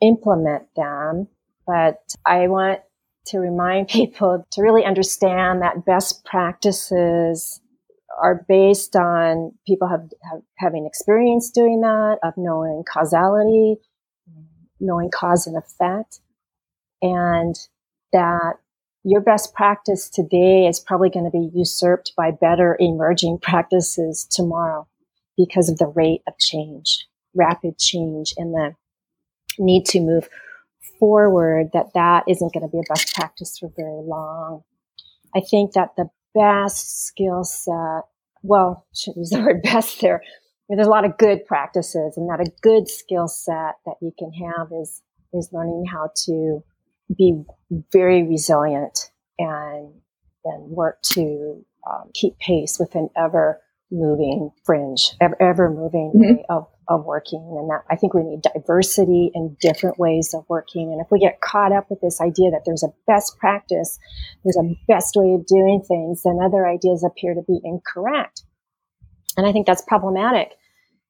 implement 0.00 0.62
them. 0.76 1.28
But 1.66 1.98
I 2.24 2.48
want 2.48 2.80
to 3.26 3.38
remind 3.38 3.88
people 3.88 4.46
to 4.52 4.62
really 4.62 4.84
understand 4.84 5.60
that 5.60 5.84
best 5.84 6.24
practices 6.24 7.60
are 8.22 8.44
based 8.48 8.94
on 8.94 9.52
people 9.66 9.88
have, 9.88 10.08
have, 10.30 10.42
having 10.58 10.86
experience 10.86 11.50
doing 11.50 11.80
that, 11.80 12.18
of 12.22 12.34
knowing 12.36 12.84
causality, 12.90 13.76
knowing 14.80 15.10
cause 15.10 15.46
and 15.46 15.56
effect, 15.56 16.20
and 17.00 17.56
that 18.12 18.54
your 19.04 19.20
best 19.20 19.54
practice 19.54 20.08
today 20.08 20.66
is 20.66 20.78
probably 20.78 21.10
going 21.10 21.24
to 21.24 21.30
be 21.30 21.50
usurped 21.54 22.12
by 22.16 22.30
better 22.30 22.76
emerging 22.78 23.38
practices 23.42 24.26
tomorrow 24.30 24.86
because 25.36 25.68
of 25.68 25.78
the 25.78 25.86
rate 25.86 26.22
of 26.26 26.34
change, 26.38 27.06
rapid 27.34 27.78
change, 27.78 28.34
and 28.36 28.52
the 28.52 28.74
need 29.58 29.84
to 29.86 30.00
move 30.00 30.28
forward. 30.98 31.68
That 31.72 31.92
that 31.94 32.24
isn't 32.28 32.52
going 32.52 32.66
to 32.66 32.70
be 32.70 32.78
a 32.78 32.92
best 32.92 33.14
practice 33.14 33.58
for 33.58 33.70
very 33.76 34.02
long. 34.02 34.62
I 35.34 35.40
think 35.40 35.72
that 35.72 35.96
the 35.96 36.08
best 36.34 37.06
skill 37.06 37.44
set, 37.44 38.02
well, 38.42 38.86
shouldn't 38.94 39.18
use 39.18 39.30
the 39.30 39.40
word 39.40 39.62
best 39.64 40.00
there. 40.00 40.22
there's 40.68 40.86
a 40.86 40.90
lot 40.90 41.04
of 41.04 41.18
good 41.18 41.44
practices, 41.46 42.16
and 42.16 42.28
that 42.28 42.40
a 42.40 42.50
good 42.62 42.88
skill 42.88 43.28
set 43.28 43.76
that 43.86 43.96
you 44.00 44.12
can 44.18 44.32
have 44.32 44.68
is 44.72 45.02
is 45.32 45.48
learning 45.52 45.84
how 45.90 46.10
to 46.14 46.62
be 47.16 47.42
very 47.92 48.22
resilient 48.22 49.10
and 49.38 49.92
and 50.44 50.70
work 50.70 51.00
to 51.02 51.64
um, 51.88 52.10
keep 52.14 52.38
pace 52.38 52.78
with 52.78 52.94
an 52.94 53.08
ever 53.16 53.60
moving 53.92 54.50
fringe, 54.64 55.12
ever, 55.20 55.40
ever 55.40 55.70
moving 55.70 56.12
mm-hmm. 56.14 56.36
way 56.36 56.44
of, 56.48 56.66
of 56.88 57.04
working. 57.04 57.56
And 57.58 57.70
that 57.70 57.82
I 57.90 57.96
think 57.96 58.14
we 58.14 58.22
need 58.22 58.42
diversity 58.42 59.30
and 59.34 59.56
different 59.58 59.98
ways 59.98 60.34
of 60.34 60.44
working. 60.48 60.90
And 60.92 61.00
if 61.00 61.08
we 61.10 61.20
get 61.20 61.40
caught 61.40 61.72
up 61.72 61.90
with 61.90 62.00
this 62.00 62.20
idea 62.20 62.50
that 62.50 62.62
there's 62.64 62.82
a 62.82 62.92
best 63.06 63.38
practice, 63.38 63.98
there's 64.42 64.56
a 64.56 64.74
best 64.88 65.14
way 65.14 65.34
of 65.34 65.46
doing 65.46 65.82
things, 65.86 66.22
then 66.22 66.38
other 66.42 66.66
ideas 66.66 67.04
appear 67.04 67.34
to 67.34 67.42
be 67.46 67.60
incorrect. 67.62 68.42
And 69.36 69.46
I 69.46 69.52
think 69.52 69.66
that's 69.66 69.82
problematic 69.82 70.54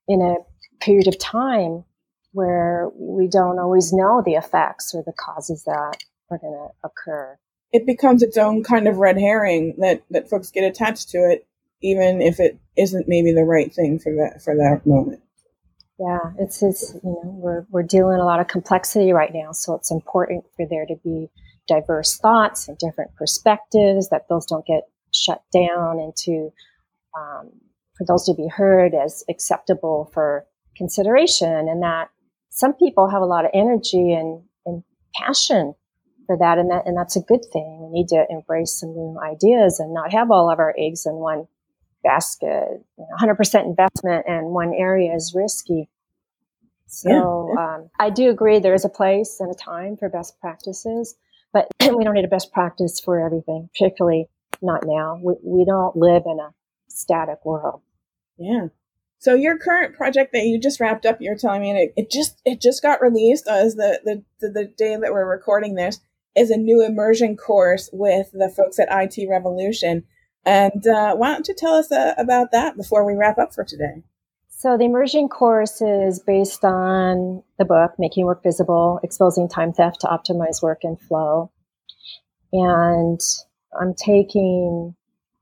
in 0.08 0.20
a 0.20 0.36
period 0.84 1.08
of 1.08 1.18
time 1.18 1.84
where 2.32 2.88
we 2.94 3.28
don't 3.28 3.58
always 3.58 3.92
know 3.92 4.22
the 4.24 4.34
effects 4.34 4.94
or 4.94 5.02
the 5.04 5.12
causes 5.12 5.64
that 5.64 5.96
are 6.30 6.38
going 6.38 6.52
to 6.52 6.68
occur. 6.88 7.38
It 7.72 7.86
becomes 7.86 8.22
its 8.22 8.36
own 8.36 8.64
kind 8.64 8.88
of 8.88 8.96
red 8.96 9.18
herring 9.18 9.76
that, 9.78 10.02
that 10.10 10.28
folks 10.28 10.50
get 10.50 10.64
attached 10.64 11.10
to 11.10 11.18
it 11.18 11.46
even 11.82 12.22
if 12.22 12.40
it 12.40 12.58
isn't 12.76 13.08
maybe 13.08 13.32
the 13.32 13.44
right 13.44 13.72
thing 13.72 13.98
for 13.98 14.12
that 14.12 14.42
for 14.42 14.54
that 14.54 14.86
moment. 14.86 15.20
Yeah, 15.98 16.32
it's 16.38 16.62
it's 16.62 16.94
you 16.94 17.10
know 17.10 17.22
we're 17.24 17.66
we're 17.70 17.82
dealing 17.82 18.18
a 18.18 18.24
lot 18.24 18.40
of 18.40 18.48
complexity 18.48 19.12
right 19.12 19.32
now, 19.32 19.52
so 19.52 19.74
it's 19.74 19.90
important 19.90 20.44
for 20.56 20.66
there 20.68 20.86
to 20.86 20.96
be 21.04 21.28
diverse 21.68 22.18
thoughts 22.18 22.68
and 22.68 22.76
different 22.78 23.14
perspectives 23.14 24.08
that 24.08 24.28
those 24.28 24.46
don't 24.46 24.66
get 24.66 24.88
shut 25.14 25.42
down 25.52 26.00
into 26.00 26.52
um, 27.16 27.50
for 27.94 28.04
those 28.06 28.24
to 28.24 28.34
be 28.34 28.48
heard 28.48 28.94
as 28.94 29.22
acceptable 29.28 30.10
for 30.12 30.46
consideration, 30.76 31.68
and 31.68 31.82
that 31.82 32.08
some 32.48 32.72
people 32.72 33.08
have 33.08 33.22
a 33.22 33.26
lot 33.26 33.44
of 33.44 33.50
energy 33.54 34.12
and, 34.12 34.42
and 34.66 34.82
passion 35.14 35.74
for 36.26 36.36
that 36.38 36.58
and 36.58 36.70
that 36.70 36.86
and 36.86 36.96
that's 36.96 37.16
a 37.16 37.22
good 37.22 37.44
thing. 37.52 37.90
We 37.92 38.00
need 38.00 38.08
to 38.08 38.24
embrace 38.30 38.80
some 38.80 38.90
new 38.90 39.20
ideas 39.22 39.78
and 39.78 39.92
not 39.94 40.12
have 40.12 40.30
all 40.30 40.50
of 40.50 40.58
our 40.58 40.74
eggs 40.78 41.06
in 41.06 41.14
one 41.14 41.46
basket. 42.02 42.84
You 42.98 43.06
know, 43.08 43.34
100% 43.34 43.64
investment 43.64 44.26
in 44.26 44.44
one 44.46 44.72
area 44.74 45.14
is 45.14 45.34
risky. 45.34 45.88
So 46.86 47.54
yeah. 47.54 47.74
um, 47.76 47.90
I 47.98 48.10
do 48.10 48.28
agree 48.30 48.58
there 48.58 48.74
is 48.74 48.84
a 48.84 48.90
place 48.90 49.38
and 49.40 49.50
a 49.50 49.54
time 49.54 49.96
for 49.96 50.08
best 50.08 50.38
practices, 50.40 51.14
but 51.52 51.68
we 51.80 52.04
don't 52.04 52.14
need 52.14 52.24
a 52.24 52.28
best 52.28 52.52
practice 52.52 53.00
for 53.00 53.24
everything, 53.24 53.70
particularly 53.72 54.28
not 54.60 54.82
now. 54.84 55.18
We, 55.22 55.34
we 55.42 55.64
don't 55.64 55.96
live 55.96 56.24
in 56.26 56.38
a 56.38 56.52
static 56.88 57.44
world. 57.44 57.80
Yeah. 58.38 58.68
So 59.18 59.34
your 59.34 59.56
current 59.56 59.94
project 59.94 60.32
that 60.32 60.44
you 60.44 60.58
just 60.58 60.80
wrapped 60.80 61.06
up, 61.06 61.18
you're 61.20 61.36
telling 61.36 61.62
me 61.62 61.70
it, 61.70 61.92
it 61.96 62.10
just 62.10 62.42
it 62.44 62.60
just 62.60 62.82
got 62.82 63.00
released 63.00 63.46
as 63.46 63.76
the, 63.76 64.00
the 64.04 64.24
the 64.40 64.52
the 64.52 64.64
day 64.64 64.96
that 64.96 65.12
we're 65.12 65.30
recording 65.30 65.76
this 65.76 66.00
is 66.34 66.50
a 66.50 66.56
new 66.56 66.84
immersion 66.84 67.36
course 67.36 67.88
with 67.92 68.30
the 68.32 68.48
folks 68.48 68.78
at 68.78 68.88
IT 68.90 69.28
Revolution. 69.30 70.04
And 70.44 70.86
uh, 70.86 71.14
why 71.14 71.32
don't 71.32 71.46
you 71.46 71.54
tell 71.54 71.74
us 71.74 71.92
uh, 71.92 72.14
about 72.18 72.50
that 72.52 72.76
before 72.76 73.04
we 73.04 73.14
wrap 73.14 73.38
up 73.38 73.54
for 73.54 73.64
today? 73.64 74.02
So 74.48 74.76
the 74.76 74.84
immersion 74.84 75.28
course 75.28 75.80
is 75.80 76.20
based 76.20 76.64
on 76.64 77.42
the 77.58 77.64
book 77.64 77.92
Making 77.98 78.26
Work 78.26 78.42
Visible: 78.42 79.00
Exposing 79.02 79.48
Time 79.48 79.72
Theft 79.72 80.00
to 80.00 80.06
Optimize 80.06 80.62
Work 80.62 80.80
and 80.82 81.00
Flow. 81.00 81.50
And 82.52 83.20
I'm 83.80 83.94
taking 83.94 84.94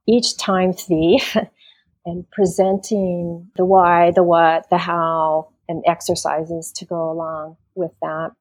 each 0.07 0.37
time 0.37 0.73
thief 0.73 1.35
and 2.05 2.29
presenting 2.31 3.49
the 3.57 3.65
why, 3.65 4.11
the 4.11 4.23
what, 4.23 4.69
the 4.69 4.77
how, 4.77 5.49
and 5.67 5.83
exercises 5.87 6.71
to 6.77 6.85
go 6.85 7.11
along 7.11 7.57
with 7.75 7.91
that. 8.01 8.31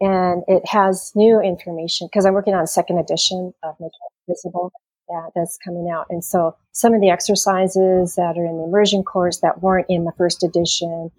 And 0.00 0.44
it 0.48 0.66
has 0.68 1.12
new 1.14 1.40
information 1.40 2.08
because 2.08 2.24
I'm 2.24 2.34
working 2.34 2.54
on 2.54 2.62
a 2.62 2.68
second 2.68 2.98
edition 2.98 3.52
of 3.62 3.74
Making 3.80 3.98
Work 4.02 4.36
Visible 4.36 4.72
that 5.08 5.30
that's 5.34 5.58
coming 5.64 5.90
out. 5.92 6.06
And 6.10 6.24
so 6.24 6.56
some 6.72 6.94
of 6.94 7.00
the 7.00 7.10
exercises 7.10 8.14
that 8.16 8.36
are 8.36 8.44
in 8.44 8.58
the 8.58 8.64
immersion 8.64 9.02
course 9.02 9.40
that 9.40 9.62
weren't 9.62 9.86
in 9.88 10.04
the 10.04 10.12
first 10.16 10.42
edition 10.42 11.10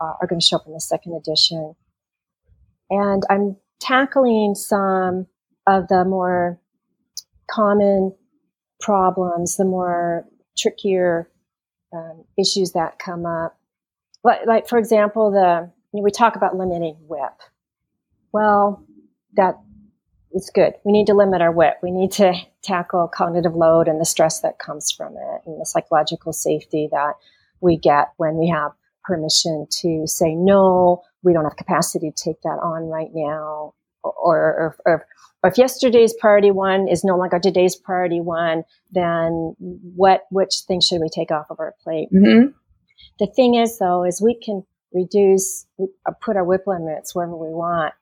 uh, 0.00 0.12
are 0.20 0.26
going 0.26 0.40
to 0.40 0.46
show 0.46 0.56
up 0.56 0.66
in 0.66 0.72
the 0.72 0.80
second 0.80 1.14
edition. 1.14 1.74
And 2.90 3.22
I'm 3.28 3.56
tackling 3.80 4.54
some 4.54 5.26
of 5.66 5.88
the 5.88 6.04
more 6.04 6.60
common 7.50 8.14
problems, 8.80 9.56
the 9.56 9.64
more 9.64 10.26
trickier 10.56 11.30
um, 11.92 12.24
issues 12.38 12.72
that 12.72 12.98
come 12.98 13.26
up. 13.26 13.58
Like, 14.24 14.46
like, 14.46 14.68
for 14.68 14.78
example, 14.78 15.30
the 15.30 15.70
you 15.92 16.00
know, 16.00 16.04
we 16.04 16.10
talk 16.10 16.36
about 16.36 16.56
limiting 16.56 16.96
WIP. 17.08 17.40
Well, 18.32 18.84
that 19.34 19.58
is 20.32 20.50
good. 20.54 20.74
We 20.84 20.92
need 20.92 21.06
to 21.06 21.14
limit 21.14 21.40
our 21.40 21.52
WIP. 21.52 21.78
We 21.82 21.90
need 21.90 22.12
to 22.12 22.34
tackle 22.62 23.08
cognitive 23.08 23.54
load 23.54 23.88
and 23.88 24.00
the 24.00 24.04
stress 24.04 24.40
that 24.40 24.58
comes 24.58 24.90
from 24.90 25.14
it, 25.16 25.42
and 25.46 25.60
the 25.60 25.66
psychological 25.66 26.32
safety 26.32 26.88
that 26.92 27.14
we 27.60 27.76
get 27.76 28.12
when 28.16 28.36
we 28.36 28.48
have 28.48 28.72
permission 29.04 29.66
to 29.80 30.06
say 30.06 30.34
no. 30.34 31.02
We 31.22 31.32
don't 31.32 31.44
have 31.44 31.56
capacity 31.56 32.10
to 32.10 32.24
take 32.24 32.42
that 32.42 32.60
on 32.62 32.84
right 32.84 33.10
now, 33.12 33.74
or, 34.02 34.14
or, 34.14 34.76
or 34.84 35.06
or 35.42 35.50
if 35.50 35.58
yesterday's 35.58 36.14
priority 36.14 36.50
one 36.50 36.88
is 36.88 37.04
no 37.04 37.16
longer 37.16 37.38
today's 37.38 37.76
priority 37.76 38.20
one, 38.20 38.64
then 38.90 39.54
what 39.58 40.22
which 40.30 40.54
things 40.66 40.86
should 40.86 41.00
we 41.00 41.08
take 41.08 41.30
off 41.30 41.46
of 41.50 41.60
our 41.60 41.74
plate? 41.82 42.08
Mm-hmm. 42.12 42.48
The 43.20 43.26
thing 43.26 43.54
is, 43.54 43.78
though, 43.78 44.04
is 44.04 44.20
we 44.20 44.34
can 44.34 44.64
reduce, 44.92 45.66
uh, 45.80 46.12
put 46.20 46.36
our 46.36 46.44
WIP 46.44 46.66
limits 46.66 47.14
wherever 47.14 47.36
we 47.36 47.48
want, 47.48 47.94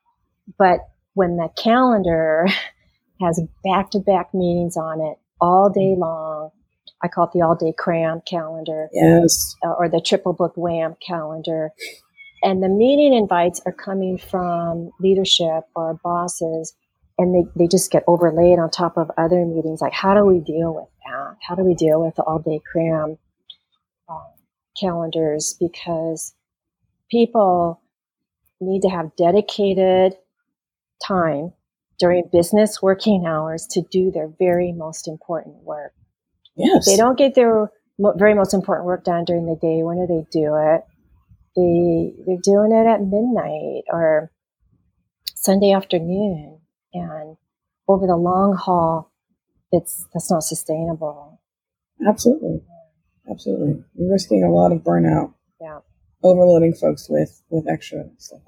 but 0.57 0.79
when 1.17 1.37
the 1.37 1.49
calendar 1.57 2.47
has 3.21 3.41
back-to-back 3.63 4.33
meetings 4.33 4.77
on 4.77 5.01
it 5.01 5.17
all 5.41 5.69
day 5.69 5.95
long, 5.97 6.51
I 7.03 7.07
call 7.07 7.25
it 7.25 7.31
the 7.33 7.41
all-day 7.41 7.73
cram 7.77 8.21
calendar, 8.27 8.87
yes, 8.93 9.55
uh, 9.65 9.73
or 9.73 9.89
the 9.89 10.01
triple 10.01 10.33
book 10.33 10.53
wham 10.55 10.95
calendar. 11.05 11.71
And 12.43 12.61
the 12.61 12.69
meeting 12.69 13.13
invites 13.13 13.59
are 13.65 13.73
coming 13.73 14.17
from 14.19 14.91
leadership 14.99 15.63
or 15.75 15.99
bosses 16.03 16.75
and 17.17 17.33
they, 17.33 17.49
they 17.55 17.67
just 17.67 17.91
get 17.91 18.03
overlaid 18.05 18.59
on 18.59 18.69
top 18.69 18.95
of 18.95 19.09
other 19.17 19.43
meetings. 19.43 19.81
Like, 19.81 19.93
how 19.93 20.13
do 20.13 20.23
we 20.23 20.39
deal 20.39 20.75
with 20.75 20.87
that? 21.05 21.37
How 21.41 21.55
do 21.55 21.63
we 21.63 21.73
deal 21.73 22.03
with 22.03 22.15
the 22.15 22.21
all 22.21 22.39
day 22.39 22.61
cram 22.71 23.17
uh, 24.07 24.19
calendars? 24.79 25.55
Because 25.59 26.35
people 27.09 27.81
need 28.61 28.83
to 28.83 28.89
have 28.89 29.15
dedicated 29.15 30.15
time 31.05 31.53
during 31.99 32.29
business 32.31 32.81
working 32.81 33.25
hours 33.25 33.65
to 33.71 33.81
do 33.91 34.11
their 34.11 34.29
very 34.39 34.71
most 34.71 35.07
important 35.07 35.63
work. 35.63 35.93
Yes. 36.55 36.87
If 36.87 36.93
they 36.93 36.97
don't 36.97 37.17
get 37.17 37.35
their 37.35 37.71
very 38.15 38.33
most 38.33 38.53
important 38.53 38.85
work 38.85 39.03
done 39.03 39.25
during 39.25 39.45
the 39.45 39.55
day, 39.55 39.83
when 39.83 39.97
do 39.97 40.07
they 40.07 40.25
do 40.31 40.55
it? 40.55 40.83
They, 41.55 42.13
they're 42.25 42.37
doing 42.43 42.71
it 42.71 42.87
at 42.87 43.01
midnight 43.01 43.83
or 43.91 44.31
Sunday 45.33 45.71
afternoon 45.71 46.59
and 46.93 47.37
over 47.87 48.05
the 48.05 48.15
long 48.15 48.55
haul, 48.55 49.11
it's 49.71 50.05
that's 50.13 50.29
not 50.29 50.43
sustainable. 50.43 51.41
Absolutely, 52.05 52.61
absolutely. 53.29 53.83
You're 53.95 54.11
risking 54.11 54.43
a 54.43 54.51
lot 54.51 54.71
of 54.71 54.79
burnout. 54.79 55.33
Yeah. 55.59 55.79
Overloading 56.23 56.73
folks 56.73 57.07
with 57.09 57.41
with 57.49 57.67
extra 57.67 58.05
stuff. 58.17 58.41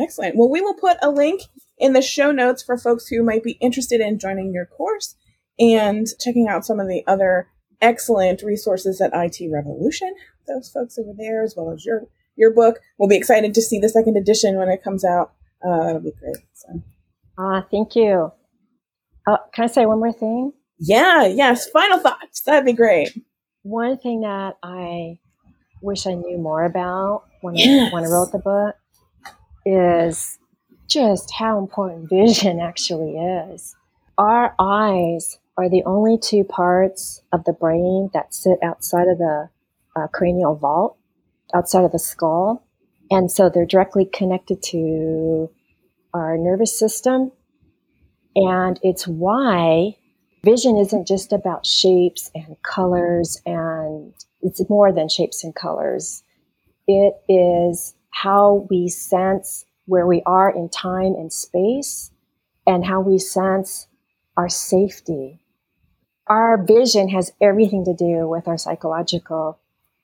Excellent. 0.00 0.36
Well, 0.36 0.48
we 0.48 0.60
will 0.60 0.74
put 0.74 0.96
a 1.02 1.10
link 1.10 1.42
in 1.78 1.92
the 1.92 2.02
show 2.02 2.30
notes 2.30 2.62
for 2.62 2.78
folks 2.78 3.06
who 3.06 3.22
might 3.22 3.42
be 3.42 3.58
interested 3.60 4.00
in 4.00 4.18
joining 4.18 4.52
your 4.52 4.66
course 4.66 5.16
and 5.58 6.06
checking 6.18 6.48
out 6.48 6.64
some 6.64 6.80
of 6.80 6.88
the 6.88 7.02
other 7.06 7.48
excellent 7.80 8.42
resources 8.42 9.00
at 9.00 9.10
IT 9.14 9.50
Revolution. 9.52 10.14
Those 10.46 10.70
folks 10.70 10.98
over 10.98 11.12
there, 11.16 11.42
as 11.42 11.54
well 11.56 11.70
as 11.72 11.84
your 11.84 12.06
your 12.36 12.52
book. 12.52 12.78
We'll 12.98 13.08
be 13.08 13.16
excited 13.16 13.54
to 13.54 13.62
see 13.62 13.78
the 13.78 13.88
second 13.88 14.16
edition 14.16 14.56
when 14.56 14.68
it 14.68 14.82
comes 14.82 15.04
out 15.04 15.32
uh, 15.66 15.84
that'll 15.84 16.00
be 16.00 16.12
great. 16.18 16.36
So. 16.54 16.82
Ah, 17.38 17.66
thank 17.70 17.94
you. 17.94 18.32
Uh, 19.26 19.36
can 19.52 19.64
I 19.64 19.66
say 19.66 19.86
one 19.86 19.98
more 19.98 20.12
thing? 20.12 20.52
Yeah, 20.78 21.26
yes. 21.26 21.68
Final 21.68 21.98
thoughts. 21.98 22.40
That'd 22.42 22.64
be 22.64 22.72
great. 22.72 23.10
One 23.62 23.98
thing 23.98 24.22
that 24.22 24.56
I 24.62 25.18
wish 25.82 26.06
I 26.06 26.14
knew 26.14 26.38
more 26.38 26.64
about 26.64 27.24
when, 27.42 27.56
yes. 27.56 27.90
I, 27.90 27.94
when 27.94 28.04
I 28.04 28.08
wrote 28.08 28.32
the 28.32 28.38
book 28.38 28.74
is 29.64 30.38
just 30.88 31.32
how 31.32 31.58
important 31.58 32.08
vision 32.08 32.60
actually 32.62 33.16
is. 33.16 33.74
Our 34.18 34.54
eyes 34.58 35.38
are 35.56 35.68
the 35.68 35.82
only 35.84 36.18
two 36.18 36.44
parts 36.44 37.22
of 37.32 37.44
the 37.44 37.52
brain 37.52 38.10
that 38.12 38.34
sit 38.34 38.58
outside 38.62 39.08
of 39.08 39.18
the 39.18 39.48
uh, 39.96 40.06
cranial 40.08 40.56
vault, 40.56 40.96
outside 41.54 41.84
of 41.84 41.92
the 41.92 41.98
skull. 41.98 42.64
And 43.10 43.30
so 43.30 43.48
they're 43.48 43.66
directly 43.66 44.04
connected 44.04 44.62
to 44.64 45.50
our 46.14 46.36
nervous 46.38 46.78
system. 46.78 47.32
And 48.36 48.78
it's 48.82 49.06
why 49.06 49.96
vision 50.44 50.76
isn't 50.76 51.08
just 51.08 51.32
about 51.32 51.66
shapes 51.66 52.30
and 52.34 52.56
colors, 52.62 53.40
and 53.44 54.14
it's 54.42 54.62
more 54.70 54.92
than 54.92 55.08
shapes 55.08 55.44
and 55.44 55.54
colors. 55.54 56.22
It 56.86 57.14
is 57.28 57.94
how 58.10 58.66
we 58.70 58.88
sense 58.88 59.64
where 59.86 60.06
we 60.06 60.22
are 60.26 60.50
in 60.50 60.68
time 60.68 61.14
and 61.14 61.32
space 61.32 62.10
and 62.66 62.84
how 62.84 63.00
we 63.00 63.18
sense 63.18 63.88
our 64.36 64.48
safety. 64.48 65.40
Our 66.26 66.62
vision 66.62 67.08
has 67.08 67.32
everything 67.40 67.84
to 67.86 67.94
do 67.94 68.28
with 68.28 68.46
our 68.46 68.58
psychological 68.58 69.58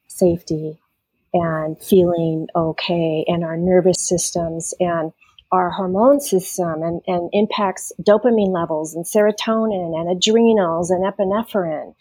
safety 0.09 0.81
and 1.33 1.81
feeling 1.81 2.49
okay 2.57 3.25
and 3.29 3.45
our 3.45 3.57
nervous 3.57 4.01
systems 4.01 4.75
and 4.81 5.13
our 5.53 5.71
hormone 5.71 6.21
system 6.21 6.83
and, 6.83 7.01
and 7.07 7.31
impacts 7.33 7.93
dopamine 8.03 8.53
levels 8.53 8.95
and 8.95 9.05
serotonin 9.05 9.99
and 9.99 10.11
adrenals 10.11 10.91
and 10.91 11.05
epinephrine. 11.05 11.95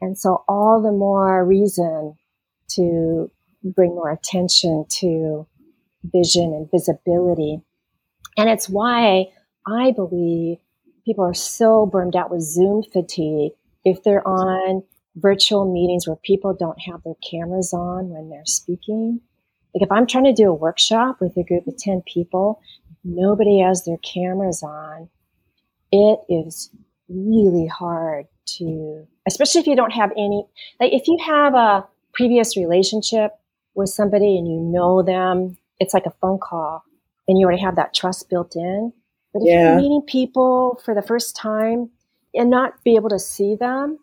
And 0.00 0.18
so 0.18 0.44
all 0.48 0.80
the 0.80 0.92
more 0.92 1.44
reason 1.44 2.16
to 2.70 3.30
bring 3.62 3.90
more 3.90 4.10
attention 4.10 4.84
to 4.88 5.46
vision 6.04 6.52
and 6.54 6.70
visibility. 6.70 7.60
And 8.36 8.48
it's 8.48 8.68
why 8.68 9.26
I 9.66 9.92
believe 9.92 10.58
people 11.04 11.24
are 11.24 11.34
so 11.34 11.86
burned 11.86 12.16
out 12.16 12.30
with 12.30 12.42
Zoom 12.42 12.82
fatigue 12.82 13.52
if 13.84 14.02
they're 14.02 14.26
on 14.26 14.82
virtual 15.16 15.70
meetings 15.70 16.06
where 16.06 16.16
people 16.16 16.54
don't 16.54 16.80
have 16.80 17.02
their 17.02 17.14
cameras 17.28 17.72
on 17.72 18.08
when 18.08 18.30
they're 18.30 18.46
speaking. 18.46 19.20
Like 19.74 19.82
if 19.82 19.92
I'm 19.92 20.06
trying 20.06 20.24
to 20.24 20.32
do 20.32 20.48
a 20.48 20.54
workshop 20.54 21.20
with 21.20 21.36
a 21.36 21.44
group 21.44 21.66
of 21.66 21.76
10 21.76 22.02
people, 22.06 22.60
nobody 23.04 23.60
has 23.60 23.84
their 23.84 23.98
cameras 23.98 24.62
on, 24.62 25.08
it 25.92 26.20
is 26.28 26.70
really 27.08 27.66
hard 27.66 28.26
to, 28.58 29.06
especially 29.26 29.60
if 29.60 29.66
you 29.66 29.76
don't 29.76 29.92
have 29.92 30.12
any, 30.12 30.44
like 30.80 30.92
if 30.92 31.06
you 31.06 31.18
have 31.24 31.54
a 31.54 31.86
previous 32.12 32.56
relationship 32.56 33.32
with 33.74 33.90
somebody 33.90 34.36
and 34.36 34.46
you 34.46 34.60
know 34.60 35.02
them, 35.02 35.56
it's 35.78 35.94
like 35.94 36.06
a 36.06 36.14
phone 36.20 36.38
call 36.38 36.82
and 37.28 37.38
you 37.38 37.46
already 37.46 37.62
have 37.62 37.76
that 37.76 37.94
trust 37.94 38.28
built 38.28 38.56
in. 38.56 38.92
But 39.32 39.42
if 39.42 39.48
yeah. 39.48 39.72
you're 39.72 39.76
meeting 39.76 40.02
people 40.06 40.80
for 40.84 40.94
the 40.94 41.02
first 41.02 41.36
time 41.36 41.90
and 42.34 42.50
not 42.50 42.82
be 42.84 42.96
able 42.96 43.10
to 43.10 43.18
see 43.18 43.54
them, 43.54 43.98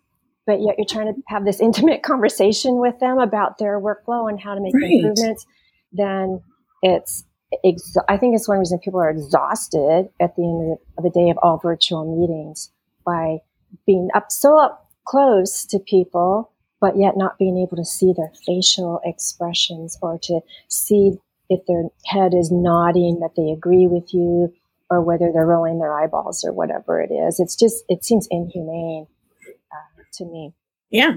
but 0.45 0.61
yet 0.61 0.75
you're 0.77 0.87
trying 0.87 1.13
to 1.13 1.21
have 1.27 1.45
this 1.45 1.59
intimate 1.61 2.03
conversation 2.03 2.79
with 2.79 2.99
them 2.99 3.19
about 3.19 3.57
their 3.57 3.79
workflow 3.79 4.29
and 4.29 4.39
how 4.39 4.55
to 4.55 4.61
make 4.61 4.73
right. 4.73 4.91
improvements, 4.91 5.45
then 5.91 6.41
it's 6.81 7.25
ex- 7.63 7.97
I 8.07 8.17
think 8.17 8.35
it's 8.35 8.47
one 8.47 8.59
reason 8.59 8.79
people 8.79 8.99
are 8.99 9.09
exhausted 9.09 10.09
at 10.19 10.35
the 10.35 10.43
end 10.43 10.77
of 10.97 11.03
the 11.03 11.09
day 11.09 11.29
of 11.29 11.37
all 11.41 11.57
virtual 11.57 12.19
meetings 12.19 12.71
by 13.05 13.39
being 13.85 14.09
up 14.15 14.31
so 14.31 14.57
up 14.59 14.89
close 15.05 15.65
to 15.65 15.79
people, 15.79 16.51
but 16.79 16.97
yet 16.97 17.17
not 17.17 17.37
being 17.37 17.57
able 17.57 17.77
to 17.77 17.85
see 17.85 18.13
their 18.15 18.31
facial 18.45 19.01
expressions 19.03 19.97
or 20.01 20.19
to 20.23 20.41
see 20.67 21.13
if 21.49 21.65
their 21.67 21.83
head 22.05 22.33
is 22.33 22.51
nodding 22.51 23.19
that 23.21 23.35
they 23.35 23.51
agree 23.51 23.87
with 23.87 24.13
you 24.13 24.53
or 24.89 25.01
whether 25.01 25.31
they're 25.33 25.45
rolling 25.45 25.79
their 25.79 25.93
eyeballs 25.93 26.45
or 26.45 26.53
whatever 26.53 27.01
it 27.01 27.11
is. 27.11 27.39
It's 27.39 27.55
just, 27.55 27.83
it 27.89 28.03
seems 28.03 28.27
inhumane 28.29 29.07
uh, 29.47 30.01
to 30.13 30.25
me. 30.25 30.53
Yeah, 30.89 31.15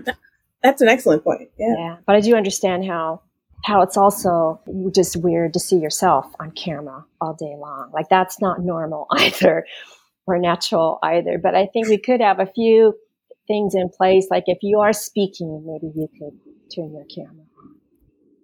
that's 0.62 0.82
an 0.82 0.88
excellent 0.88 1.24
point. 1.24 1.50
Yeah. 1.58 1.74
yeah. 1.78 1.96
But 2.06 2.16
I 2.16 2.20
do 2.20 2.36
understand 2.36 2.84
how 2.84 3.22
how 3.62 3.82
it's 3.82 3.96
also 3.96 4.58
just 4.94 5.16
weird 5.16 5.52
to 5.52 5.60
see 5.60 5.76
yourself 5.76 6.26
on 6.40 6.50
camera 6.52 7.04
all 7.20 7.34
day 7.34 7.54
long. 7.58 7.90
Like 7.92 8.08
that's 8.08 8.40
not 8.40 8.60
normal 8.60 9.06
either 9.18 9.66
or 10.26 10.38
natural 10.38 10.98
either. 11.02 11.38
But 11.38 11.54
I 11.54 11.66
think 11.66 11.88
we 11.88 11.98
could 11.98 12.20
have 12.20 12.40
a 12.40 12.46
few 12.46 12.94
things 13.50 13.74
in 13.74 13.88
place. 13.88 14.28
Like 14.30 14.44
if 14.46 14.58
you 14.62 14.78
are 14.78 14.92
speaking, 14.92 15.64
maybe 15.66 15.92
you 15.94 16.08
could 16.18 16.38
turn 16.74 16.92
your 16.92 17.04
camera 17.04 17.44
on. 17.58 17.76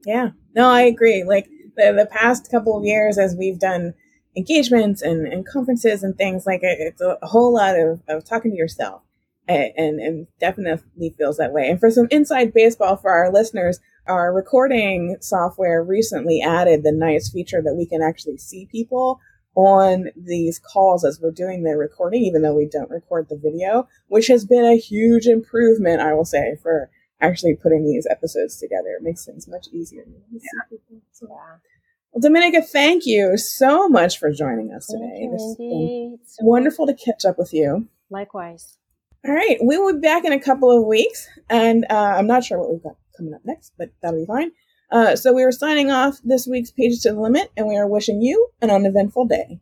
Yeah, 0.05 0.31
no, 0.55 0.69
I 0.69 0.83
agree. 0.83 1.23
Like 1.23 1.49
the, 1.77 1.93
the 1.97 2.09
past 2.11 2.51
couple 2.51 2.77
of 2.77 2.85
years, 2.85 3.17
as 3.17 3.37
we've 3.39 3.59
done 3.59 3.95
engagements 4.37 5.03
and, 5.03 5.27
and 5.27 5.47
conferences 5.47 6.03
and 6.03 6.17
things, 6.17 6.45
like 6.45 6.61
it, 6.63 6.79
it's 6.81 7.01
a, 7.01 7.19
whole 7.23 7.55
lot 7.55 7.79
of, 7.79 8.03
of 8.09 8.25
talking 8.25 8.51
to 8.51 8.57
yourself. 8.57 9.03
And, 9.49 10.01
and 10.01 10.27
definitely 10.41 11.15
feels 11.17 11.37
that 11.37 11.53
way. 11.53 11.71
And 11.71 11.79
for 11.79 11.89
some 11.89 12.09
inside 12.11 12.53
baseball 12.53 12.97
for 12.97 13.13
our 13.13 13.33
listeners, 13.33 13.79
our 14.09 14.35
recording 14.35 15.19
software 15.21 15.85
recently 15.85 16.43
added 16.43 16.83
the 16.83 16.91
nice 16.91 17.31
feature 17.31 17.63
that 17.63 17.77
we 17.77 17.87
can 17.87 18.03
actually 18.03 18.39
see 18.39 18.67
people 18.73 19.21
on 19.57 20.11
these 20.15 20.59
calls 20.59 21.05
as 21.05 21.19
we're 21.21 21.33
doing 21.33 21.63
the 21.63 21.77
recording, 21.77 22.23
even 22.23 22.43
though 22.43 22.55
we 22.55 22.67
don't 22.67 22.91
record 22.91 23.29
the 23.29 23.37
video, 23.37 23.89
which 24.09 24.29
has 24.29 24.45
been 24.45 24.65
a 24.65 24.77
huge 24.77 25.27
improvement, 25.27 26.01
I 26.03 26.13
will 26.15 26.27
say, 26.27 26.57
for 26.63 26.91
actually 27.21 27.57
putting 27.57 27.85
these 27.85 28.07
episodes 28.09 28.59
together. 28.59 28.91
It 28.91 29.03
makes 29.03 29.25
things 29.25 29.49
much 29.49 29.69
easier. 29.73 30.05
Yeah. 30.31 30.77
So, 31.11 31.27
well, 31.31 32.21
Dominica, 32.21 32.61
thank 32.63 33.07
you 33.07 33.39
so 33.39 33.89
much 33.89 34.19
for 34.19 34.31
joining 34.31 34.73
us 34.73 34.87
today. 34.87 35.21
You, 35.59 36.19
it's 36.23 36.37
wonderful 36.41 36.87
to 36.87 36.95
catch 36.95 37.25
up 37.25 37.39
with 37.39 37.55
you. 37.55 37.89
Likewise. 38.11 38.77
All 39.27 39.35
right, 39.35 39.59
we 39.65 39.79
will 39.79 39.95
be 39.95 40.01
back 40.01 40.25
in 40.25 40.33
a 40.33 40.41
couple 40.41 40.71
of 40.71 40.87
weeks, 40.87 41.27
and 41.49 41.85
uh, 41.91 42.15
I'm 42.17 42.27
not 42.27 42.45
sure 42.45 42.59
what 42.61 42.71
we've 42.71 42.83
got 42.83 42.97
coming 43.17 43.35
up 43.35 43.41
next, 43.45 43.73
but 43.79 43.91
that'll 44.03 44.21
be 44.21 44.27
fine. 44.27 44.53
Uh, 44.91 45.17
so 45.17 45.33
we 45.33 45.43
are 45.43 45.53
signing 45.53 45.91
off 45.91 46.19
this 46.23 46.47
week's 46.47 46.71
Page 46.71 46.95
It 46.95 47.03
to 47.03 47.13
the 47.13 47.21
Limit, 47.21 47.51
and 47.57 47.67
we 47.67 47.77
are 47.77 47.89
wishing 47.89 48.23
you 48.23 48.49
an 48.63 48.71
uneventful 48.71 49.27
day. 49.27 49.61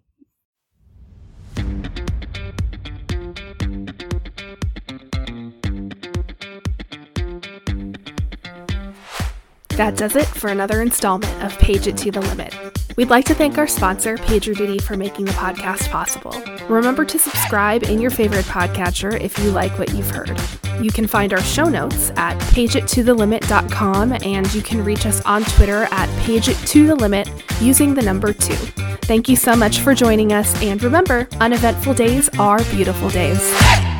That 9.76 9.96
does 9.96 10.14
it 10.14 10.26
for 10.26 10.50
another 10.50 10.82
installment 10.82 11.42
of 11.42 11.58
Page 11.58 11.88
It 11.88 11.96
to 11.98 12.12
the 12.12 12.20
Limit. 12.20 12.54
We'd 12.96 13.10
like 13.10 13.24
to 13.24 13.34
thank 13.34 13.58
our 13.58 13.66
sponsor, 13.66 14.16
PagerDuty, 14.18 14.80
for 14.80 14.96
making 14.96 15.24
the 15.24 15.32
podcast 15.32 15.90
possible. 15.90 16.32
Remember 16.68 17.04
to 17.04 17.18
subscribe 17.18 17.82
in 17.82 18.00
your 18.00 18.12
favorite 18.12 18.44
podcatcher 18.44 19.20
if 19.20 19.36
you 19.40 19.50
like 19.50 19.76
what 19.78 19.92
you've 19.92 20.10
heard. 20.10 20.38
You 20.82 20.90
can 20.90 21.06
find 21.06 21.32
our 21.32 21.42
show 21.42 21.68
notes 21.68 22.10
at 22.16 22.38
pageittothelimit.com 22.52 24.12
and 24.24 24.54
you 24.54 24.62
can 24.62 24.84
reach 24.84 25.06
us 25.06 25.20
on 25.24 25.44
Twitter 25.44 25.84
at 25.90 26.08
pageittothelimit 26.20 27.62
using 27.62 27.94
the 27.94 28.02
number 28.02 28.32
two. 28.32 28.54
Thank 29.04 29.28
you 29.28 29.36
so 29.36 29.54
much 29.54 29.80
for 29.80 29.94
joining 29.94 30.32
us, 30.32 30.60
and 30.62 30.82
remember, 30.82 31.28
uneventful 31.38 31.92
days 31.92 32.30
are 32.38 32.62
beautiful 32.64 33.10
days. 33.10 33.93